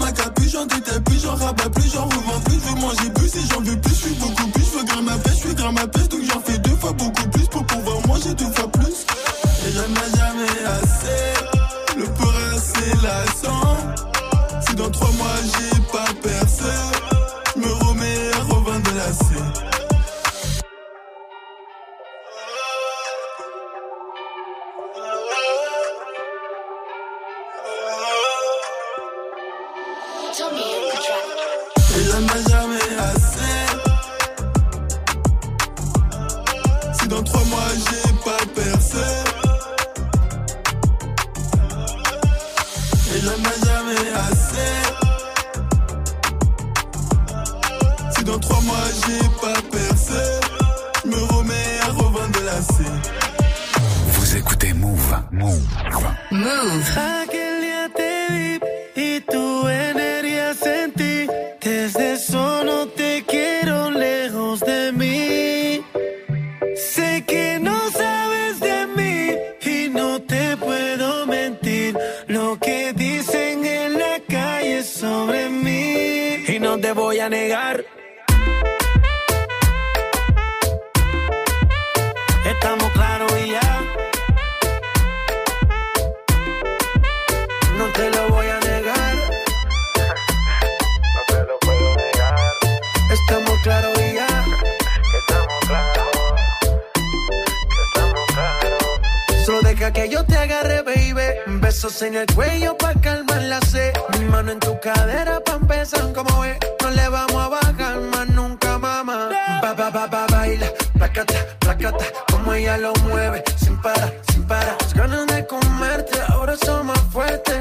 Placata, 111.25 111.57
placata. 111.61 112.05
Como 112.33 112.53
ella 112.53 112.79
lo 112.79 112.93
mueve. 113.05 113.45
Sin 113.57 113.81
parar, 113.81 114.13
sin 114.33 114.45
parar. 114.45 114.77
Las 114.81 114.95
ganas 114.95 115.27
de 115.27 115.47
comerte 115.47 116.19
ahora 116.29 116.57
son 116.57 116.87
más 116.87 117.01
fuertes. 117.13 117.52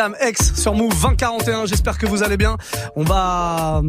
Jam, 0.00 0.16
ex 0.18 0.54
sur 0.54 0.72
Move 0.72 0.94
2041. 0.98 1.66
J'espère 1.66 1.98
que 1.98 2.06
vous 2.06 2.22
allez 2.22 2.38
bien. 2.38 2.56
On 2.96 3.04
va 3.04 3.82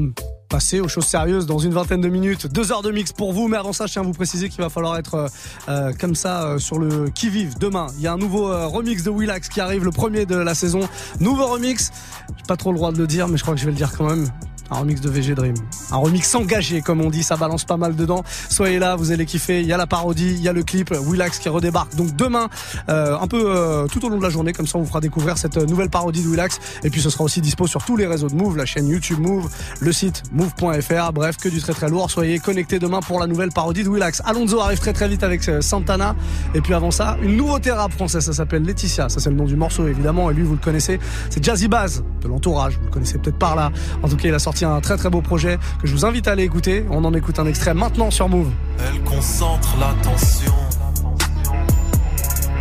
passer 0.50 0.82
aux 0.82 0.90
choses 0.90 1.06
sérieuses 1.06 1.46
dans 1.46 1.58
une 1.58 1.72
vingtaine 1.72 2.02
de 2.02 2.10
minutes. 2.10 2.48
Deux 2.48 2.74
heures 2.74 2.82
de 2.82 2.92
mix 2.92 3.14
pour 3.14 3.32
vous, 3.32 3.48
mais 3.48 3.56
avant 3.56 3.72
ça, 3.72 3.86
je 3.86 3.94
tiens 3.94 4.02
à 4.02 4.06
vous 4.06 4.12
préciser 4.12 4.50
qu'il 4.50 4.62
va 4.62 4.68
falloir 4.68 4.98
être 4.98 5.16
euh, 5.16 5.28
euh, 5.70 5.94
comme 5.98 6.14
ça 6.14 6.44
euh, 6.44 6.58
sur 6.58 6.80
le 6.80 7.10
qui-vive 7.12 7.58
demain. 7.58 7.88
Il 7.96 8.02
y 8.02 8.08
a 8.08 8.12
un 8.12 8.18
nouveau 8.18 8.48
remix 8.68 9.04
de 9.04 9.10
Willax 9.10 9.48
qui 9.48 9.62
arrive, 9.62 9.86
le 9.86 9.92
premier 9.92 10.26
de 10.26 10.36
la 10.36 10.54
saison. 10.54 10.82
Nouveau 11.22 11.48
remix. 11.48 11.92
J'ai 12.36 12.44
pas 12.46 12.58
trop 12.58 12.74
le 12.74 12.78
droit 12.78 12.92
de 12.92 12.98
le 12.98 13.08
dire, 13.08 13.30
mais 13.30 13.38
je 13.38 13.44
crois 13.44 13.54
que 13.54 13.62
je 13.62 13.66
vais 13.66 13.72
le 13.72 13.78
dire 13.78 13.94
quand 13.98 14.10
même 14.10 14.28
un 14.72 14.80
remix 14.80 15.02
de 15.02 15.10
VG 15.10 15.36
Dream. 15.36 15.54
Un 15.92 15.98
remix 15.98 16.34
engagé, 16.34 16.82
comme 16.82 17.02
on 17.02 17.10
dit, 17.10 17.24
ça 17.24 17.36
balance 17.36 17.66
pas 17.66 17.78
mal 17.78 17.96
dedans. 17.96 18.24
Soyez 18.50 18.80
là, 18.80 18.96
vous 18.96 19.12
allez 19.12 19.26
kiffer. 19.26 19.62
Il 19.62 19.68
y 19.68 19.74
a 19.74 19.78
la 19.78 19.88
parodie, 19.88 20.32
il 20.32 20.42
y 20.42 20.48
a 20.48 20.54
le 20.54 20.64
clip, 20.64 20.92
Willax 20.92 21.40
qui 21.40 21.50
redébarque. 21.50 21.96
Donc 21.96 22.16
demain, 22.16 22.48
euh, 22.90 23.18
un 23.20 23.28
peu 23.28 23.44
euh, 23.46 23.88
tout 23.88 24.04
au 24.06 24.10
long 24.10 24.18
de 24.18 24.24
la 24.24 24.30
journée, 24.30 24.54
comme 24.54 24.68
ça 24.68 24.78
on 24.78 24.82
vous 24.82 24.88
fera 24.88 25.02
découvrir 25.02 25.38
cette 25.38 25.58
nouvelle 25.58 25.90
parodie 25.90 26.24
de 26.24 26.28
Willax. 26.28 26.60
Et 26.84 26.90
puis 26.90 27.02
ce 27.02 27.10
sera 27.10 27.24
aussi 27.24 27.42
dispo 27.42 27.68
sur 27.68 27.84
tous 27.84 27.98
les 27.98 28.08
réseaux 28.08 28.30
de 28.30 28.36
Move, 28.36 28.58
la 28.58 28.66
chaîne 28.66 28.88
YouTube 28.88 29.20
Move, 29.20 29.50
le 29.80 29.92
site 29.92 30.24
move.fr. 30.32 31.12
Bref, 31.14 31.38
que 31.38 31.50
du 31.50 31.60
très 31.60 31.74
très 31.74 31.90
lourd. 31.90 32.10
Soyez 32.10 32.40
connectés 32.40 32.80
demain 32.80 33.02
pour 33.02 33.20
la 33.20 33.28
nouvelle 33.28 33.52
parodie 33.52 33.84
de 33.84 33.90
Willax. 33.90 34.22
Alonso 34.26 34.62
arrive 34.62 34.80
très 34.80 34.94
très 34.94 35.10
vite 35.10 35.24
avec 35.24 35.48
euh, 35.50 35.62
Santana. 35.62 36.16
Et 36.56 36.62
puis 36.62 36.74
avant 36.74 36.92
ça, 36.92 37.18
une 37.22 37.36
nouveauté 37.36 37.72
rap 37.72 37.92
française, 37.92 38.24
ça 38.24 38.34
s'appelle 38.34 38.64
Laetitia. 38.64 39.10
Ça 39.10 39.20
c'est 39.20 39.30
le 39.30 39.36
nom 39.36 39.46
du 39.46 39.58
morceau 39.58 39.88
évidemment. 39.88 40.32
Et 40.32 40.34
lui, 40.34 40.44
vous 40.44 40.54
le 40.54 40.60
connaissez, 40.60 41.00
c'est 41.30 41.44
Jazzy 41.44 41.68
Baz 41.68 42.04
de 42.22 42.28
l'entourage. 42.28 42.78
Vous 42.78 42.86
le 42.86 42.92
connaissez 42.92 43.18
peut-être 43.18 43.38
par 43.38 43.56
là. 43.56 43.72
En 44.02 44.08
tout 44.08 44.16
cas, 44.16 44.28
il 44.28 44.34
a 44.34 44.40
sorti 44.40 44.61
un 44.66 44.82
très 44.82 44.98
très 44.98 45.10
beau 45.10 45.22
projet 45.22 45.58
que 45.82 45.88
je 45.88 45.94
vous 45.94 46.06
invite 46.06 46.28
à 46.28 46.32
aller 46.32 46.44
écouter. 46.44 46.86
On 46.90 47.04
en 47.06 47.14
écoute 47.14 47.40
un 47.40 47.46
extrait 47.46 47.74
maintenant 47.74 48.12
sur 48.12 48.30
Move. 48.30 48.52
Elle 48.80 49.02
concentre 49.04 49.76
l'attention. 49.80 50.54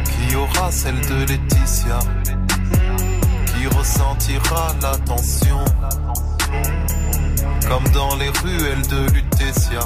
Qui 0.05 0.37
aura 0.37 0.71
celle 0.71 1.01
de 1.01 1.27
Laetitia? 1.27 1.99
Qui 3.47 3.67
ressentira 3.77 4.75
l'attention? 4.81 5.59
Comme 7.69 7.89
dans 7.93 8.17
les 8.17 8.29
ruelles 8.29 8.87
de 8.89 9.13
Lutetia. 9.13 9.81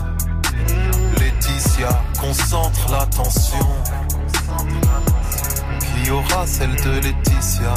Laetitia 1.19 2.03
concentre 2.21 2.91
l'attention. 2.91 3.67
Qui 5.81 6.11
aura 6.11 6.47
celle 6.47 6.75
de 6.77 6.91
Laetitia? 7.01 7.75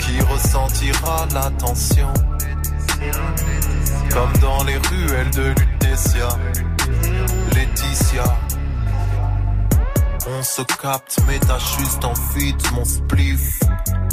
Qui 0.00 0.20
ressentira 0.32 1.26
l'attention? 1.34 2.12
Comme 4.10 4.32
dans 4.40 4.64
les 4.64 4.76
ruelles 4.76 5.30
de 5.30 5.48
Lutetia, 5.48 6.28
Laetitia. 7.54 8.24
On 10.28 10.42
se 10.42 10.62
capte, 10.62 11.18
mais 11.26 11.38
t'as 11.38 11.58
juste 11.58 12.04
envie 12.04 12.52
de 12.52 12.74
mon 12.74 12.84
spliff. 12.84 13.60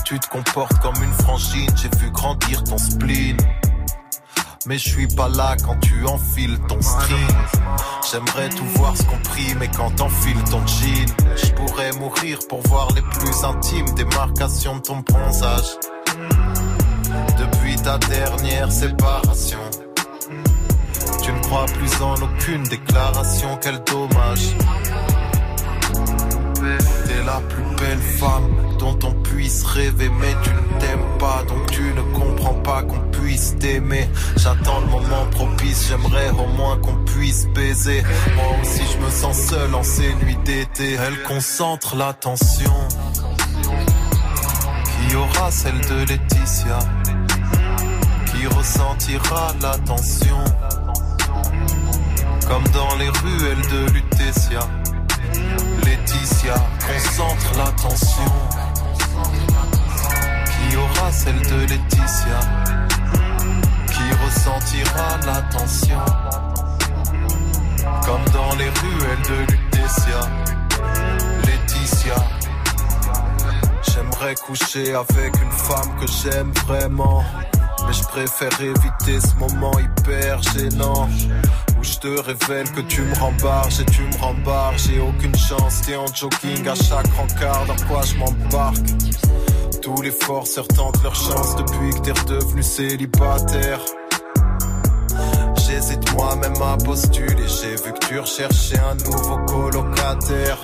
Tu 0.06 0.20
te 0.20 0.28
comportes 0.28 0.80
comme 0.80 1.04
une 1.04 1.14
frangine, 1.14 1.70
j'ai 1.76 1.90
vu 2.00 2.12
grandir 2.12 2.64
ton 2.64 2.78
spleen. 2.78 3.38
Mais 4.68 4.78
je 4.78 4.90
suis 4.90 5.08
pas 5.08 5.30
là 5.30 5.56
quand 5.64 5.80
tu 5.80 6.06
enfiles 6.06 6.60
ton 6.68 6.82
string. 6.82 7.28
J'aimerais 8.12 8.50
tout 8.50 8.66
voir 8.76 8.96
ce 8.98 9.04
compris, 9.04 9.54
mais 9.60 9.68
quand 9.68 9.92
t'enfiles 9.92 10.44
ton 10.50 10.66
jean, 10.66 11.06
je 11.36 11.52
pourrais 11.52 11.92
mourir 11.94 12.40
pour 12.50 12.62
voir 12.68 12.88
les 12.94 13.02
plus 13.02 13.44
intimes 13.44 13.94
démarcations 13.96 14.78
de 14.78 14.82
ton 14.82 14.98
bronzage 15.02 15.78
depuis 17.46 17.76
ta 17.76 17.98
dernière 17.98 18.72
séparation. 18.72 19.60
Tu 21.22 21.32
ne 21.32 21.39
crois 21.41 21.66
plus 21.66 22.02
en 22.02 22.16
aucune 22.16 22.64
déclaration, 22.64 23.58
quel 23.62 23.80
dommage. 23.84 24.56
T'es 27.08 27.24
la 27.26 27.41
plus 27.50 27.76
belle 27.78 28.00
femme 28.20 28.78
dont 28.80 28.98
on 29.04 29.12
puisse 29.24 29.64
rêver, 29.64 30.10
mais 30.20 30.36
tu 30.43 30.50
ne 30.50 30.80
t'aimes 30.80 31.18
pas, 31.20 31.43
donc 31.48 31.72
tu 31.72 31.82
ne 31.82 32.02
comprends 32.14 32.54
pas 32.56 32.84
qu'on 32.84 33.00
puisse 33.12 33.56
t'aimer. 33.60 34.08
J'attends 34.38 34.82
le 34.82 34.88
moment 34.88 35.26
propice, 35.32 35.88
j'aimerais 35.89 36.30
au 36.32 36.48
moins 36.58 36.78
qu'on 36.78 36.96
puisse 37.06 37.48
baiser. 37.48 38.04
Moi 38.36 38.46
aussi 38.62 38.82
je 38.93 39.06
me 39.06 39.10
sens 39.10 39.38
seul 39.38 39.74
en 39.74 39.84
ces 39.84 40.14
nuits 40.16 40.38
d'été. 40.46 40.93
Elle 40.93 41.22
concentre 41.24 41.96
l'attention. 41.96 42.74
Qui 45.10 45.16
aura 45.16 45.52
celle 45.52 45.80
de 45.82 46.06
Laetitia 46.10 46.80
Qui 48.46 48.54
ressentira 48.54 49.54
l'attention. 49.60 50.38
Comme 52.48 52.64
dans 52.68 52.96
les 52.98 53.10
ruelles 53.10 53.66
de 53.72 53.91
Lutetia 53.91 54.60
Laetitia 55.84 56.54
concentre 56.86 57.58
l'attention. 57.58 58.32
Qui 60.46 60.78
aura 60.78 61.12
celle 61.12 61.41
de 61.41 61.60
Laetitia? 61.62 62.39
Qui 63.88 64.14
ressentira 64.24 65.18
l'attention? 65.26 66.06
Comme 68.06 68.26
dans 68.32 68.56
les 68.58 68.70
ruelles 68.70 69.24
de 69.28 69.54
Lutetia 69.54 70.22
Laetitia. 71.46 72.16
J'aimerais 73.82 74.36
coucher 74.36 74.93
avec 74.93 75.34
une 75.41 75.52
femme 75.52 75.96
que 76.00 76.06
j'aime 76.06 76.52
vraiment. 76.68 77.24
Mais 77.88 77.94
je 77.94 78.04
préfère 78.04 78.62
éviter 78.62 79.20
ce 79.20 79.36
moment 79.36 79.78
hyper 79.80 80.42
gênant. 80.42 81.08
Où 81.80 81.84
je 81.84 81.98
te 81.98 82.08
révèle 82.08 82.72
que 82.72 82.82
tu 82.82 83.02
me 83.02 83.16
rembarges 83.16 83.80
et 83.82 83.86
tu 83.86 84.02
me 84.02 84.18
rembarges. 84.22 84.88
J'ai 84.88 85.00
aucune 85.00 85.36
chance, 85.36 85.82
t'es 85.86 85.96
en 85.96 86.08
jogging 86.08 86.68
à 86.68 86.76
chaque 86.76 87.08
rencard. 87.14 87.66
Dans 87.66 87.88
quoi 87.88 88.02
je 88.04 88.16
m'embarque 88.16 88.86
Tous 89.82 90.02
les 90.02 90.12
forceurs 90.12 90.68
tentent 90.68 91.04
leur 91.04 91.16
chance 91.16 91.56
depuis 91.56 91.92
que 91.92 92.00
t'es 92.00 92.12
redevenu 92.12 92.64
célibataire. 92.64 93.80
J'hésite 95.58 96.14
moi-même 96.14 96.62
à 96.62 96.78
postuler. 96.78 97.48
J'ai 97.48 97.76
vu 97.76 97.94
que 97.94 98.08
tu 98.08 98.20
recherchais 98.20 98.80
un 98.80 98.96
nouveau 99.04 99.38
colocataire. 99.46 100.58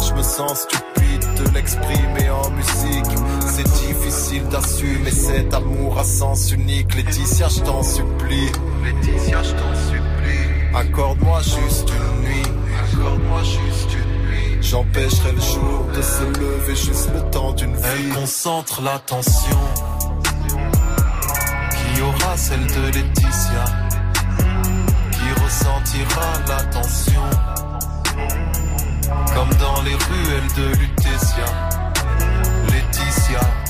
Je 0.00 0.12
me 0.14 0.22
sens 0.22 0.62
stupide 0.62 1.44
de 1.44 1.54
l'exprimer 1.54 2.30
en 2.30 2.50
musique. 2.50 3.15
C'est 3.56 3.86
difficile 3.88 4.46
d'assumer 4.48 5.10
cet 5.10 5.54
amour 5.54 5.98
à 5.98 6.04
sens 6.04 6.52
unique. 6.52 6.94
Laetitia, 6.94 7.48
je 7.48 7.60
t'en 7.60 7.82
supplie. 7.82 8.50
Laetitia, 8.84 9.42
je 9.42 9.52
t'en 9.52 9.74
supplie. 9.88 10.74
Accorde-moi 10.74 11.40
juste 11.40 11.88
une 11.88 12.20
nuit. 12.20 12.42
Accorde-moi 12.92 13.42
juste 13.44 13.94
une 13.94 14.28
nuit. 14.28 14.58
J'empêcherai 14.60 15.32
le 15.32 15.40
jour 15.40 15.86
de 15.96 16.02
se 16.02 16.38
lever 16.38 16.76
juste 16.76 17.08
le 17.14 17.30
temps 17.30 17.52
d'une 17.54 17.74
vie. 17.74 17.82
Elle 18.10 18.14
concentre 18.14 18.82
l'attention. 18.82 19.58
Qui 21.70 22.02
aura 22.02 22.36
celle 22.36 22.66
de 22.66 22.84
Laetitia? 22.92 23.64
Qui 25.12 25.42
ressentira 25.42 26.32
l'attention? 26.46 27.22
Comme 29.34 29.48
dans 29.58 29.80
les 29.80 29.94
ruelles 29.94 30.52
de 30.58 30.78
Lutetia 30.78 31.85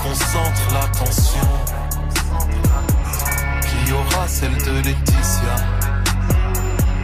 Concentre 0.02 0.72
l'attention. 0.72 1.48
Qui 3.62 3.92
aura 3.92 4.28
celle 4.28 4.56
de 4.58 4.72
Laetitia? 4.82 5.56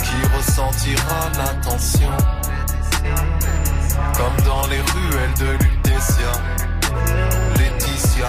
Qui 0.03 0.37
ressentira 0.37 1.31
l'attention? 1.39 2.11
Comme 4.17 4.45
dans 4.45 4.67
les 4.67 4.81
ruelles 4.81 5.35
de 5.39 5.65
Lutetia. 5.65 6.33
Laetitia 7.57 8.29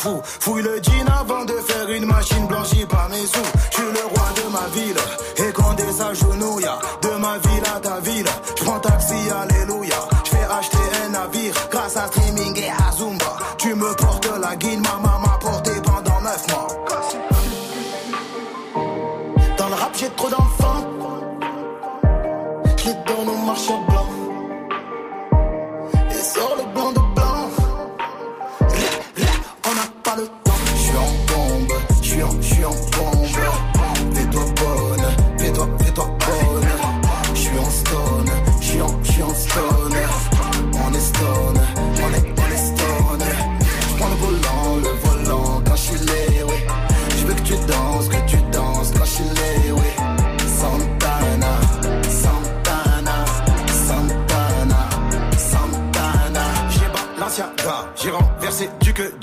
fou. 0.00 0.20
Fouille 0.24 0.62
le 0.62 0.80
jean 0.82 1.08
avant 1.20 1.44
de 1.44 1.52
faire 1.68 1.88
une 1.90 2.06
machine 2.06 2.46
blanchie 2.46 2.86
par 2.86 3.08
mes 3.10 3.26
sous. 3.26 3.50
Je 3.70 3.76
suis 3.76 3.92
le 3.98 4.04
roi 4.12 4.28
de 4.38 4.46
ma 4.56 4.66
ville 4.76 5.00
et 5.44 5.52
quand 5.52 5.74
des 5.74 5.92
s'agenouille 5.98 6.70
de 7.02 7.12
ma 7.24 7.38
ville 7.38 7.66
à 7.76 7.80
ta 7.80 8.00
ville. 8.00 8.30
Je 8.56 8.64
prends 8.64 8.80
taxi, 8.80 9.14
alléluia. 9.30 9.59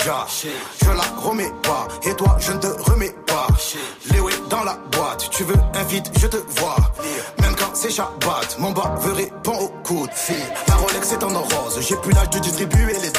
Je 0.08 0.88
la 0.90 1.04
remets 1.22 1.52
pas, 1.64 1.86
et 2.10 2.14
toi 2.16 2.38
je 2.40 2.54
ne 2.54 2.60
te 2.60 2.68
remets 2.68 3.14
pas. 3.26 3.48
Léo 4.14 4.30
est 4.30 4.50
dans 4.50 4.64
la 4.64 4.78
boîte, 4.94 5.30
tu 5.32 5.44
veux 5.44 5.58
un 5.74 5.84
vide, 5.84 6.08
je 6.18 6.28
te 6.28 6.38
vois. 6.38 6.78
Même 7.42 7.54
quand 7.58 7.72
c'est 7.74 7.90
Shabbat, 7.90 8.58
mon 8.58 8.72
bas 8.72 8.96
veut 9.02 9.12
répondre 9.12 9.64
au 9.64 9.68
coup 9.84 10.08
de 10.08 10.14
fil. 10.14 10.36
La 10.70 10.76
Rolex 10.76 11.12
est 11.12 11.24
en 11.24 11.28
rose, 11.28 11.80
j'ai 11.82 11.98
plus 11.98 12.14
l'âge 12.14 12.30
de 12.30 12.40
distribuer 12.40 12.94
les 13.02 13.17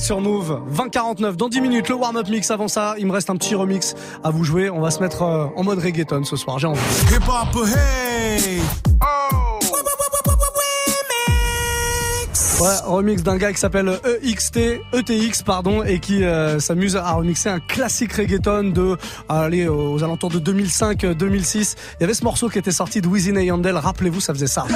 sur 0.00 0.20
Move, 0.20 0.60
2049 0.76 1.36
dans 1.36 1.48
10 1.48 1.60
minutes, 1.60 1.88
le 1.88 1.94
warm-up 1.94 2.28
mix. 2.28 2.50
Avant 2.50 2.68
ça, 2.68 2.94
il 2.98 3.06
me 3.06 3.12
reste 3.12 3.30
un 3.30 3.36
petit 3.36 3.54
remix 3.54 3.94
à 4.24 4.30
vous 4.30 4.44
jouer. 4.44 4.70
On 4.70 4.80
va 4.80 4.90
se 4.90 5.00
mettre 5.00 5.22
euh, 5.22 5.46
en 5.56 5.64
mode 5.64 5.78
reggaeton 5.78 6.24
ce 6.24 6.36
soir, 6.36 6.58
j'ai 6.58 6.66
envie. 6.66 6.80
Hip 7.10 7.22
hop, 7.28 7.66
hey! 7.66 8.60
Ouais, 12.60 12.76
remix 12.84 13.22
d'un 13.22 13.38
gars 13.38 13.54
qui 13.54 13.58
s'appelle 13.58 13.98
EXT, 14.22 14.58
ETX, 14.92 15.42
pardon, 15.46 15.82
et 15.82 15.98
qui 15.98 16.24
euh, 16.24 16.60
s'amuse 16.60 16.94
à 16.94 17.12
remixer 17.12 17.48
un 17.48 17.58
classique 17.58 18.12
reggaeton 18.12 18.64
de, 18.64 18.98
allez, 19.30 19.66
aux 19.66 20.04
alentours 20.04 20.28
de 20.28 20.40
2005-2006. 20.40 21.76
Il 21.98 22.02
y 22.02 22.04
avait 22.04 22.12
ce 22.12 22.22
morceau 22.22 22.50
qui 22.50 22.58
était 22.58 22.70
sorti 22.70 23.00
de 23.00 23.08
Wisin 23.08 23.36
et 23.36 23.46
Yandel, 23.46 23.78
rappelez-vous, 23.78 24.20
ça 24.20 24.34
faisait 24.34 24.46
ça. 24.46 24.66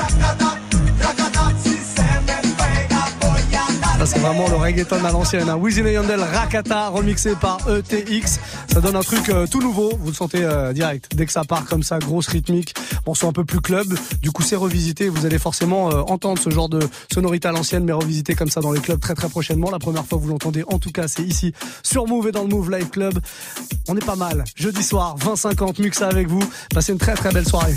C'est 4.06 4.18
vraiment 4.18 4.46
le 4.48 4.56
reggaeton 4.56 5.02
à 5.02 5.10
l'ancienne. 5.12 5.48
Hein. 5.48 5.56
Wisin 5.56 5.88
Yandel, 5.88 6.20
Rakata, 6.20 6.88
remixé 6.88 7.34
par 7.40 7.58
ETX. 7.68 8.38
Ça 8.68 8.82
donne 8.82 8.96
un 8.96 9.02
truc 9.02 9.30
euh, 9.30 9.46
tout 9.46 9.62
nouveau. 9.62 9.92
Vous 9.98 10.08
le 10.08 10.14
sentez 10.14 10.42
euh, 10.42 10.74
direct. 10.74 11.14
Dès 11.14 11.24
que 11.24 11.32
ça 11.32 11.44
part 11.44 11.64
comme 11.64 11.82
ça, 11.82 11.98
grosse 12.00 12.26
rythmique, 12.26 12.74
morceau 13.06 13.28
un 13.28 13.32
peu 13.32 13.44
plus 13.44 13.60
club. 13.60 13.86
Du 14.20 14.30
coup, 14.30 14.42
c'est 14.42 14.56
revisité. 14.56 15.08
Vous 15.08 15.24
allez 15.24 15.38
forcément 15.38 15.90
euh, 15.90 16.02
entendre 16.02 16.40
ce 16.42 16.50
genre 16.50 16.68
de 16.68 16.80
sonorité 17.12 17.48
à 17.48 17.52
l'ancienne, 17.52 17.84
mais 17.84 17.92
revisité 17.92 18.34
comme 18.34 18.50
ça 18.50 18.60
dans 18.60 18.72
les 18.72 18.80
clubs 18.80 19.00
très 19.00 19.14
très 19.14 19.30
prochainement. 19.30 19.70
La 19.70 19.78
première 19.78 20.04
fois 20.04 20.18
que 20.18 20.24
vous 20.24 20.30
l'entendez, 20.30 20.64
en 20.66 20.78
tout 20.78 20.90
cas, 20.92 21.08
c'est 21.08 21.22
ici 21.22 21.54
sur 21.82 22.06
Move 22.06 22.28
et 22.28 22.32
dans 22.32 22.42
le 22.42 22.48
Move 22.48 22.70
Live 22.70 22.90
Club. 22.90 23.18
On 23.88 23.96
est 23.96 24.04
pas 24.04 24.16
mal. 24.16 24.44
Jeudi 24.54 24.82
soir, 24.82 25.16
20-50, 25.18 25.80
Muxa 25.80 26.08
avec 26.08 26.28
vous. 26.28 26.42
Passez 26.74 26.92
une 26.92 26.98
très 26.98 27.14
très 27.14 27.32
belle 27.32 27.46
soirée. 27.46 27.74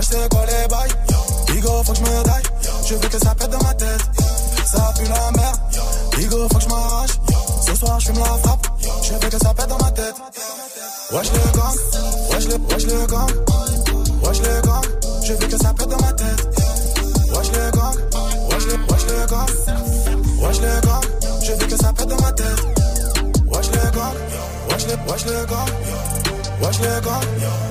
Wesh 0.00 0.08
c'est 0.10 0.28
quoi 0.30 0.44
les 0.46 0.68
bails. 0.68 0.90
Bigo 1.46 1.82
faut 1.84 1.92
que 1.92 1.98
je 1.98 2.02
me 2.02 2.24
daille, 2.24 2.42
je 2.86 2.94
veux 2.94 3.08
que 3.08 3.18
ça 3.18 3.34
pète 3.34 3.50
dans 3.50 3.62
ma 3.62 3.74
tête. 3.74 4.00
Ça 4.66 4.92
pue 4.96 5.08
la 5.08 5.30
merde, 5.32 5.56
Bigo 6.16 6.48
faut 6.48 6.58
que 6.58 6.64
je 6.64 6.68
m'arrache. 6.68 7.10
Ce 7.66 7.74
soir 7.74 8.00
je 8.00 8.06
fume 8.06 8.18
la 8.18 8.24
frappe, 8.24 8.66
je 9.02 9.12
veux 9.12 9.30
que 9.30 9.38
ça 9.38 9.54
pète 9.54 9.68
dans 9.68 9.78
ma 9.78 9.90
tête. 9.90 10.14
Wesh 11.12 11.30
les 11.32 11.58
gang, 11.58 11.76
wesh 12.32 12.46
le, 12.48 12.56
wesh 12.72 12.86
le 12.86 13.06
gang. 13.06 13.30
Wesh 14.22 14.40
les 14.42 14.62
gang, 14.62 14.84
je 15.24 15.32
veux 15.32 15.48
que 15.48 15.58
ça 15.58 15.72
pète 15.74 15.88
dans 15.88 16.00
ma 16.00 16.12
tête. 16.12 16.48
Wesh 17.34 17.50
les 17.52 17.70
gang, 17.78 17.94
wesh 18.50 18.66
le, 18.66 18.74
wesh 18.90 19.06
le 19.06 19.26
gang. 19.26 19.48
Wesh 20.40 20.60
les 20.60 20.80
gang, 20.86 21.04
je 21.42 21.52
veux 21.52 21.66
que 21.66 21.76
ça 21.76 21.92
pète 21.92 22.08
dans 22.08 22.20
ma 22.20 22.32
tête. 22.32 22.60
Wesh 23.46 23.70
les 23.72 23.90
gang, 23.90 24.14
wesh 24.70 24.86
le, 24.86 25.12
wesh 25.12 25.24
le 25.26 25.46
gang. 25.46 25.68
Wesh 26.62 26.78
les 26.80 27.00
gang 27.02 27.69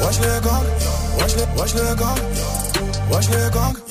Wesh 0.00 0.18
le 0.20 0.40
gang, 0.40 0.64
wesh 1.18 1.36
le, 1.36 1.60
wesh 1.60 1.74
le 1.74 1.94
gang, 1.94 2.18
wesh 3.10 3.28
le 3.28 3.50
gang. 3.50 3.89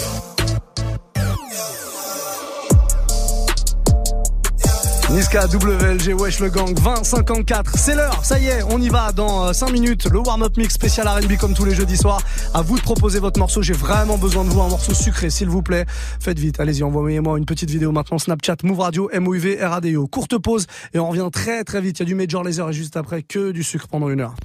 Niska 5.12 5.48
WLG 5.48 6.14
Wesh 6.14 6.40
le 6.40 6.50
Gang 6.50 6.72
2054 6.76 7.78
C'est 7.80 7.96
l'heure, 7.96 8.24
ça 8.24 8.38
y 8.38 8.46
est, 8.46 8.62
on 8.70 8.80
y 8.80 8.90
va 8.90 9.12
dans 9.12 9.52
5 9.52 9.72
minutes. 9.72 10.08
Le 10.12 10.20
warm-up 10.20 10.56
mix 10.56 10.76
spécial 10.76 11.08
R&B 11.08 11.36
comme 11.38 11.56
tous 11.56 11.66
les 11.66 11.74
jeudis 11.74 11.98
soirs. 11.98 12.22
À 12.54 12.62
vous 12.62 12.78
de 12.78 12.84
proposer 12.84 13.18
votre 13.20 13.40
morceau, 13.40 13.64
j'ai 13.64 13.74
vraiment 13.74 14.20
besoin 14.20 14.44
de 14.46 14.50
vous. 14.50 14.62
Un 14.62 14.70
morceau 14.70 14.94
sucré 14.94 15.32
s'il 15.32 15.50
vous 15.50 15.64
plaît. 15.64 15.86
Faites 16.20 16.38
vite, 16.38 16.60
allez-y, 16.60 16.84
envoyez-moi 16.84 17.40
une 17.40 17.46
petite 17.46 17.72
vidéo 17.72 17.92
maintenant. 17.92 18.20
Snapchat, 18.20 18.58
Move 18.64 18.80
Radio, 18.80 19.10
MOUV, 19.12 19.58
RADIO 19.62 20.06
Courte 20.08 20.38
pause 20.38 20.68
et 20.94 21.00
on 21.00 21.10
revient 21.10 21.30
très 21.34 21.64
très 21.64 21.82
vite. 21.82 22.00
Il 22.00 22.04
y 22.04 22.04
a 22.04 22.06
du 22.06 22.16
Major 22.16 22.44
Laser 22.44 22.70
et 22.70 22.74
juste 22.74 22.96
après 22.96 23.24
que 23.24 23.52
du 23.52 23.64
sucre 23.64 23.88
pendant 23.88 24.10
une 24.10 24.22
heure. 24.22 24.36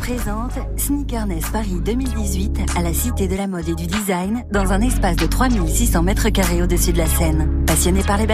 Présente 0.00 0.52
Sneakerness 0.76 1.50
Paris 1.52 1.76
2018 1.84 2.58
à 2.76 2.82
la 2.82 2.92
Cité 2.92 3.28
de 3.28 3.36
la 3.36 3.46
Mode 3.46 3.68
et 3.68 3.74
du 3.76 3.86
Design 3.86 4.44
dans 4.50 4.72
un 4.72 4.80
espace 4.80 5.14
de 5.14 5.26
3600 5.26 6.02
mètres 6.02 6.30
carrés 6.30 6.62
au-dessus 6.62 6.92
de 6.92 6.98
la 6.98 7.06
Seine. 7.06 7.64
Passionné 7.66 8.02
par 8.02 8.16
les 8.16 8.26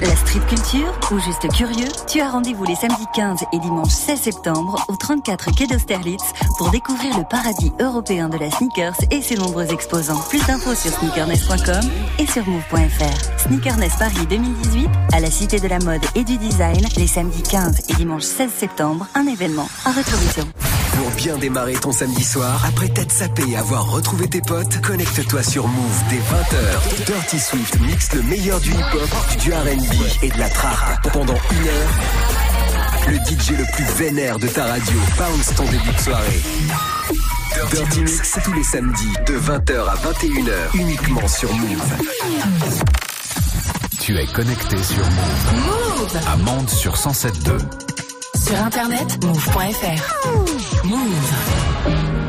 la 0.00 0.16
street 0.16 0.40
culture 0.48 0.98
ou 1.10 1.18
juste 1.20 1.46
curieux, 1.52 1.88
tu 2.08 2.20
as 2.20 2.30
rendez-vous 2.30 2.64
les 2.64 2.74
samedis 2.74 3.06
15 3.14 3.40
et 3.52 3.58
dimanche 3.58 3.90
16 3.90 4.20
septembre 4.20 4.82
au 4.88 4.96
34 4.96 5.54
quai 5.54 5.66
d'Austerlitz 5.66 6.22
pour 6.56 6.70
découvrir 6.70 7.18
le 7.18 7.24
paradis 7.24 7.70
européen 7.78 8.30
de 8.30 8.38
la 8.38 8.50
sneakers 8.50 8.96
et 9.10 9.20
ses 9.20 9.36
nombreux 9.36 9.70
exposants. 9.70 10.20
Plus 10.30 10.44
d'infos 10.46 10.74
sur 10.74 10.90
sneakerness.com 10.92 11.90
et 12.18 12.26
sur 12.26 12.46
move.fr. 12.48 13.40
Sneakerness 13.46 13.96
Paris 13.96 14.26
2018 14.30 14.88
à 15.12 15.20
la 15.20 15.30
Cité 15.30 15.60
de 15.60 15.68
la 15.68 15.78
Mode 15.80 16.04
et 16.14 16.24
du 16.24 16.38
Design 16.38 16.86
les 16.96 17.06
samedis 17.06 17.42
15 17.42 17.90
et 17.90 17.94
dimanche 17.94 18.22
16 18.22 18.50
septembre, 18.50 19.06
un 19.14 19.26
événement 19.26 19.68
à 19.84 19.90
retrouver 19.90 20.26
Pour 20.96 21.10
bien 21.16 21.36
démarrer 21.36 21.74
ton 21.74 21.92
samedi 21.92 22.24
soir, 22.24 22.64
après 22.66 22.88
t'être 22.88 23.12
sapé 23.12 23.42
et 23.48 23.56
avoir 23.56 23.90
retrouvé 23.90 24.28
tes 24.28 24.40
potes, 24.40 24.80
connecte-toi 24.80 25.42
sur 25.42 25.68
Move 25.68 26.02
dès 26.08 26.16
20h. 26.16 27.04
Dirty 27.06 27.38
Swift 27.38 27.80
mixe 27.80 28.12
le 28.14 28.22
meilleur 28.22 28.60
du 28.60 28.70
hip-hop, 28.70 29.10
du 29.42 29.52
R&B 29.52 30.22
et 30.22 30.28
de 30.28 30.38
la 30.38 30.48
trap 30.48 31.10
pendant 31.12 31.34
une 31.34 31.66
heure. 31.66 31.90
Le 33.08 33.16
DJ 33.16 33.58
le 33.58 33.64
plus 33.72 33.84
vénère 33.96 34.38
de 34.38 34.46
ta 34.46 34.66
radio 34.66 34.94
bounce 35.18 35.54
ton 35.56 35.64
début 35.64 35.90
de 35.90 36.00
soirée. 36.00 36.42
Dirty 37.72 38.00
Mix 38.02 38.38
tous 38.44 38.52
les 38.52 38.62
samedis 38.62 39.12
de 39.26 39.38
20h 39.38 39.88
à 39.88 39.96
21h 39.96 40.74
uniquement 40.74 41.26
sur 41.26 41.52
Move. 41.52 41.92
Tu 44.00 44.16
es 44.16 44.26
connecté 44.26 44.76
sur 44.80 45.04
Move. 45.04 45.66
Move 45.66 46.20
À 46.26 46.36
sur 46.68 46.94
107.2. 46.94 47.58
Sur 48.46 48.60
internet, 48.62 49.24
move.fr. 49.24 50.84
Move. 50.84 52.21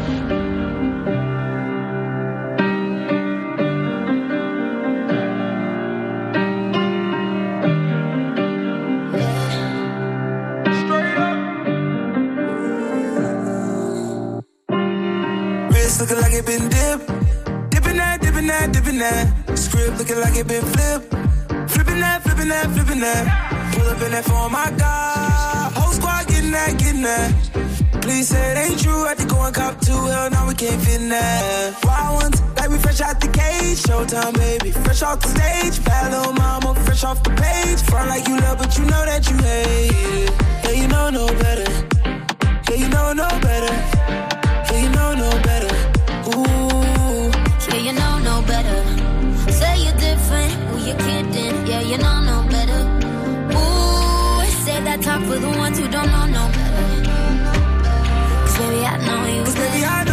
Looking 16.14 16.32
like 16.32 16.40
it 16.40 16.46
been 16.46 16.70
dipped. 16.70 17.72
Dipping 17.72 17.98
that, 17.98 18.22
dipping 18.22 18.48
that, 18.48 18.72
dipping 18.72 18.98
that. 19.00 19.58
Script 19.58 19.98
looking 19.98 20.20
like 20.20 20.36
it 20.36 20.48
been 20.48 20.64
flipped. 20.64 21.10
Flipping 21.72 22.00
that, 22.00 22.22
flipping 22.24 22.50
that, 22.50 22.70
flipping 22.72 23.00
that. 23.00 23.74
Pull 23.74 23.88
up 23.88 24.02
in 24.02 24.12
that 24.12 24.26
for 24.26 24.50
my 24.50 24.70
God. 24.78 25.74
Whole 25.74 25.94
squad 25.94 26.28
getting 26.28 26.52
that, 26.52 26.78
getting 26.78 27.02
that. 27.02 28.02
Please 28.02 28.28
say 28.28 28.52
it 28.52 28.58
ain't 28.58 28.80
true. 28.80 29.06
Had 29.06 29.18
to 29.20 29.26
go 29.26 29.42
and 29.42 29.56
cop 29.56 29.80
two. 29.82 29.94
Hell 29.94 30.30
no, 30.30 30.46
we 30.48 30.54
can't 30.54 30.80
fit 30.82 31.02
in 31.02 31.10
that. 31.10 31.84
Wild 31.84 32.22
ones, 32.22 32.42
like 32.58 32.70
we 32.70 32.78
fresh 32.78 33.02
out 33.02 33.20
the 33.20 33.30
cage. 33.30 33.82
Showtime, 33.82 34.36
baby. 34.36 34.72
Fresh 34.72 35.02
off 35.02 35.20
the 35.22 35.30
stage. 35.30 35.84
Bad 35.84 36.12
little 36.12 36.34
mama, 36.34 36.76
fresh 36.86 37.04
off 37.04 37.24
the 37.24 37.32
page. 37.32 37.82
Front 37.90 38.10
like 38.10 38.28
you 38.28 38.38
love, 38.38 38.58
but 38.60 38.78
you 38.78 38.86
know 38.86 39.04
that 39.06 39.30
you 39.30 39.38
hate. 39.38 40.30
Yeah, 40.64 40.82
you 40.82 40.88
know 40.88 41.10
no 41.10 41.26
better. 41.42 41.70
Yeah, 42.70 42.78
you 42.78 42.90
know 42.90 43.14
no 43.14 43.28
better. 43.40 43.74
Yeah, 44.70 44.84
you 44.84 44.90
know 44.90 45.14
no 45.16 45.30
better. 45.42 45.73
Yeah, 47.74 47.80
you 47.80 47.94
know 47.94 48.20
no 48.20 48.42
better. 48.44 48.82
Say 49.52 49.84
you're 49.84 49.98
different, 49.98 50.54
ooh, 50.70 50.86
you're 50.86 50.96
kidding. 51.06 51.66
Yeah, 51.66 51.82
you 51.82 51.98
know 51.98 52.22
no 52.22 52.48
better. 52.48 52.82
Ooh, 53.58 54.46
say 54.64 54.78
that 54.84 55.02
talk 55.02 55.24
for 55.24 55.40
the 55.40 55.50
ones 55.58 55.80
who 55.80 55.88
don't 55.88 56.12
know 56.16 56.26
no 56.38 56.44
better. 56.58 56.86
Cause 58.46 58.58
baby, 58.60 58.86
I 58.86 58.98
know 59.08 59.26
you 59.36 59.44
Cause 59.44 59.56
baby, 59.56 59.86
I 59.86 60.04
know 60.04 60.13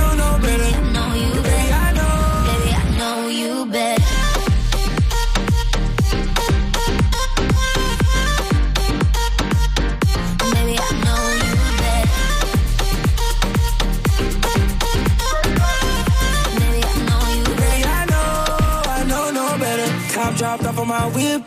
on 20.80 20.88
my 20.88 21.06
whip. 21.08 21.42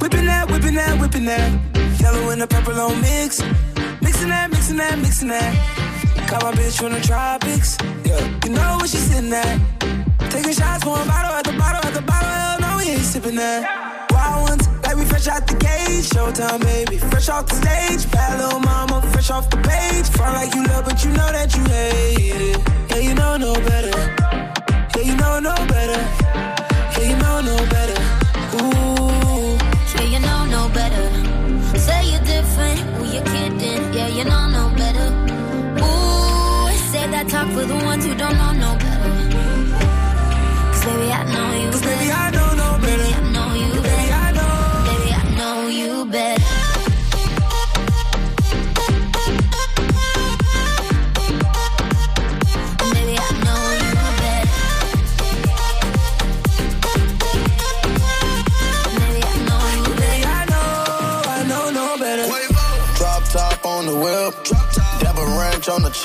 Whipping 0.00 0.26
that, 0.26 0.50
whipping 0.50 0.74
that, 0.74 1.00
whipping 1.00 1.24
that. 1.24 1.50
Yellow 2.00 2.30
and 2.30 2.40
the 2.40 2.46
purple 2.46 2.78
on 2.80 3.00
mix. 3.00 3.40
Mixing 4.02 4.28
that, 4.28 4.50
mixing 4.50 4.76
that, 4.78 4.98
mixing 4.98 5.28
that. 5.28 5.52
Got 6.28 6.42
my 6.42 6.52
bitch 6.52 6.76
from 6.78 6.92
the 6.92 7.00
tropics. 7.00 7.78
Yeah, 8.04 8.22
you 8.44 8.50
know 8.50 8.76
where 8.78 8.88
she 8.88 8.96
sitting 8.96 9.32
at. 9.32 9.58
Taking 10.30 10.52
shots, 10.52 10.82
pouring 10.82 11.06
bottle 11.06 11.32
at 11.38 11.44
the 11.44 11.52
bottle 11.52 11.82
at 11.86 11.94
the 11.94 12.02
bottle. 12.02 12.28
Hell 12.28 12.60
no, 12.60 12.76
we 12.78 12.90
ain't 12.90 13.02
sipping 13.02 13.36
that. 13.36 14.10
Wild 14.10 14.50
ones, 14.50 14.68
like 14.82 14.96
we 14.96 15.04
fresh 15.04 15.28
out 15.28 15.46
the 15.46 15.54
gate. 15.54 16.04
Showtime, 16.12 16.60
baby, 16.60 16.98
fresh 16.98 17.28
off 17.28 17.46
the 17.46 17.54
stage. 17.54 18.10
Bad 18.10 18.40
little 18.40 18.60
mama, 18.60 19.00
fresh 19.12 19.30
off 19.30 19.48
the 19.50 19.58
page. 19.58 20.08
Front 20.16 20.34
like 20.34 20.54
you 20.54 20.64
love, 20.64 20.84
but 20.84 21.04
you 21.04 21.10
know 21.10 21.30
that 21.30 21.54
you 21.56 21.62
hate 21.64 22.15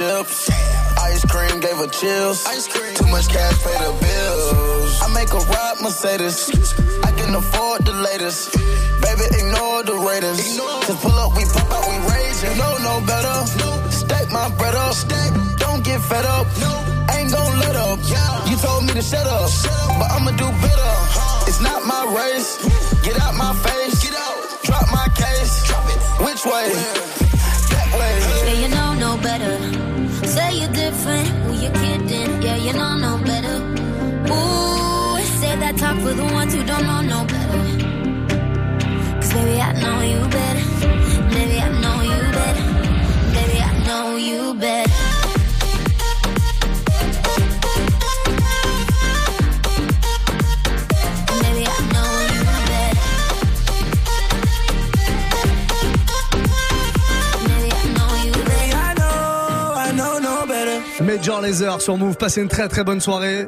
chips. 0.01 0.49
Ice 0.97 1.23
cream 1.25 1.59
gave 1.59 1.77
her 1.77 1.87
chills. 1.87 2.43
Too 2.97 3.07
much 3.07 3.27
cash 3.29 3.57
pay 3.63 3.77
the 3.85 3.93
bills. 4.01 5.01
I 5.01 5.07
make 5.13 5.31
a 5.33 5.41
ride 5.53 5.77
Mercedes. 5.81 6.39
I 7.03 7.11
can 7.17 7.35
afford 7.35 7.85
the 7.85 7.93
latest. 7.93 8.53
Baby, 9.05 9.25
ignore 9.39 9.83
the 9.83 9.97
ratings. 10.07 10.57
Just 10.87 11.01
pull 11.03 11.17
up, 11.23 11.37
we 11.37 11.43
pop 11.53 11.69
out, 11.75 11.85
we 11.89 11.97
rage. 12.09 12.39
You 12.45 12.53
know 12.61 12.73
no 12.89 12.93
better. 13.05 13.37
Stack 13.91 14.31
my 14.31 14.49
bread 14.57 14.75
up. 14.75 14.95
Don't 15.57 15.83
get 15.83 16.01
fed 16.01 16.25
up. 16.25 16.47
Ain't 17.13 17.31
gon' 17.31 17.59
let 17.59 17.75
up. 17.75 17.99
You 18.49 18.57
told 18.57 18.85
me 18.85 18.93
to 18.93 19.01
shut 19.01 19.27
up, 19.27 19.49
but 19.99 20.09
I'ma 20.15 20.31
do 20.31 20.47
better. 20.65 20.91
Uh-huh. 20.97 21.45
It's 21.49 21.61
not 21.61 21.85
my 21.85 22.03
race. 22.17 22.49
Get 23.05 23.19
out 23.21 23.35
my 23.35 23.53
face. 23.65 24.01
Get 24.03 24.15
out. 24.15 24.37
Drop 24.63 24.85
my 24.91 25.07
case. 25.15 25.67
Drop 25.67 25.85
it. 25.93 25.99
Which 26.25 26.43
way? 26.45 26.67
That 27.73 27.89
way. 27.97 28.13
Yeah, 28.45 28.61
you 28.61 28.69
know 28.75 28.93
no 28.93 29.17
better. 29.21 29.80
Say 30.33 30.59
you're 30.59 30.71
different, 30.71 31.29
ooh, 31.47 31.59
you're 31.61 31.73
kidding. 31.73 32.41
Yeah, 32.41 32.55
you 32.55 32.71
know 32.71 32.95
no 32.95 33.17
better. 33.17 33.57
Ooh, 34.31 35.19
say 35.39 35.53
that 35.61 35.75
talk 35.77 35.97
for 35.99 36.13
the 36.13 36.23
ones 36.23 36.53
who 36.53 36.63
don't 36.63 36.85
know 36.87 37.01
no 37.01 37.25
better. 37.25 37.63
Cause 39.19 39.33
baby, 39.33 39.59
I 39.59 39.73
know 39.81 39.99
you 40.11 40.21
better. 40.29 40.50
Major 61.21 61.39
Laser 61.39 61.81
sur 61.81 61.97
Move. 61.97 62.15
Passez 62.15 62.41
une 62.41 62.47
très 62.47 62.67
très 62.67 62.83
bonne 62.83 62.99
soirée. 62.99 63.37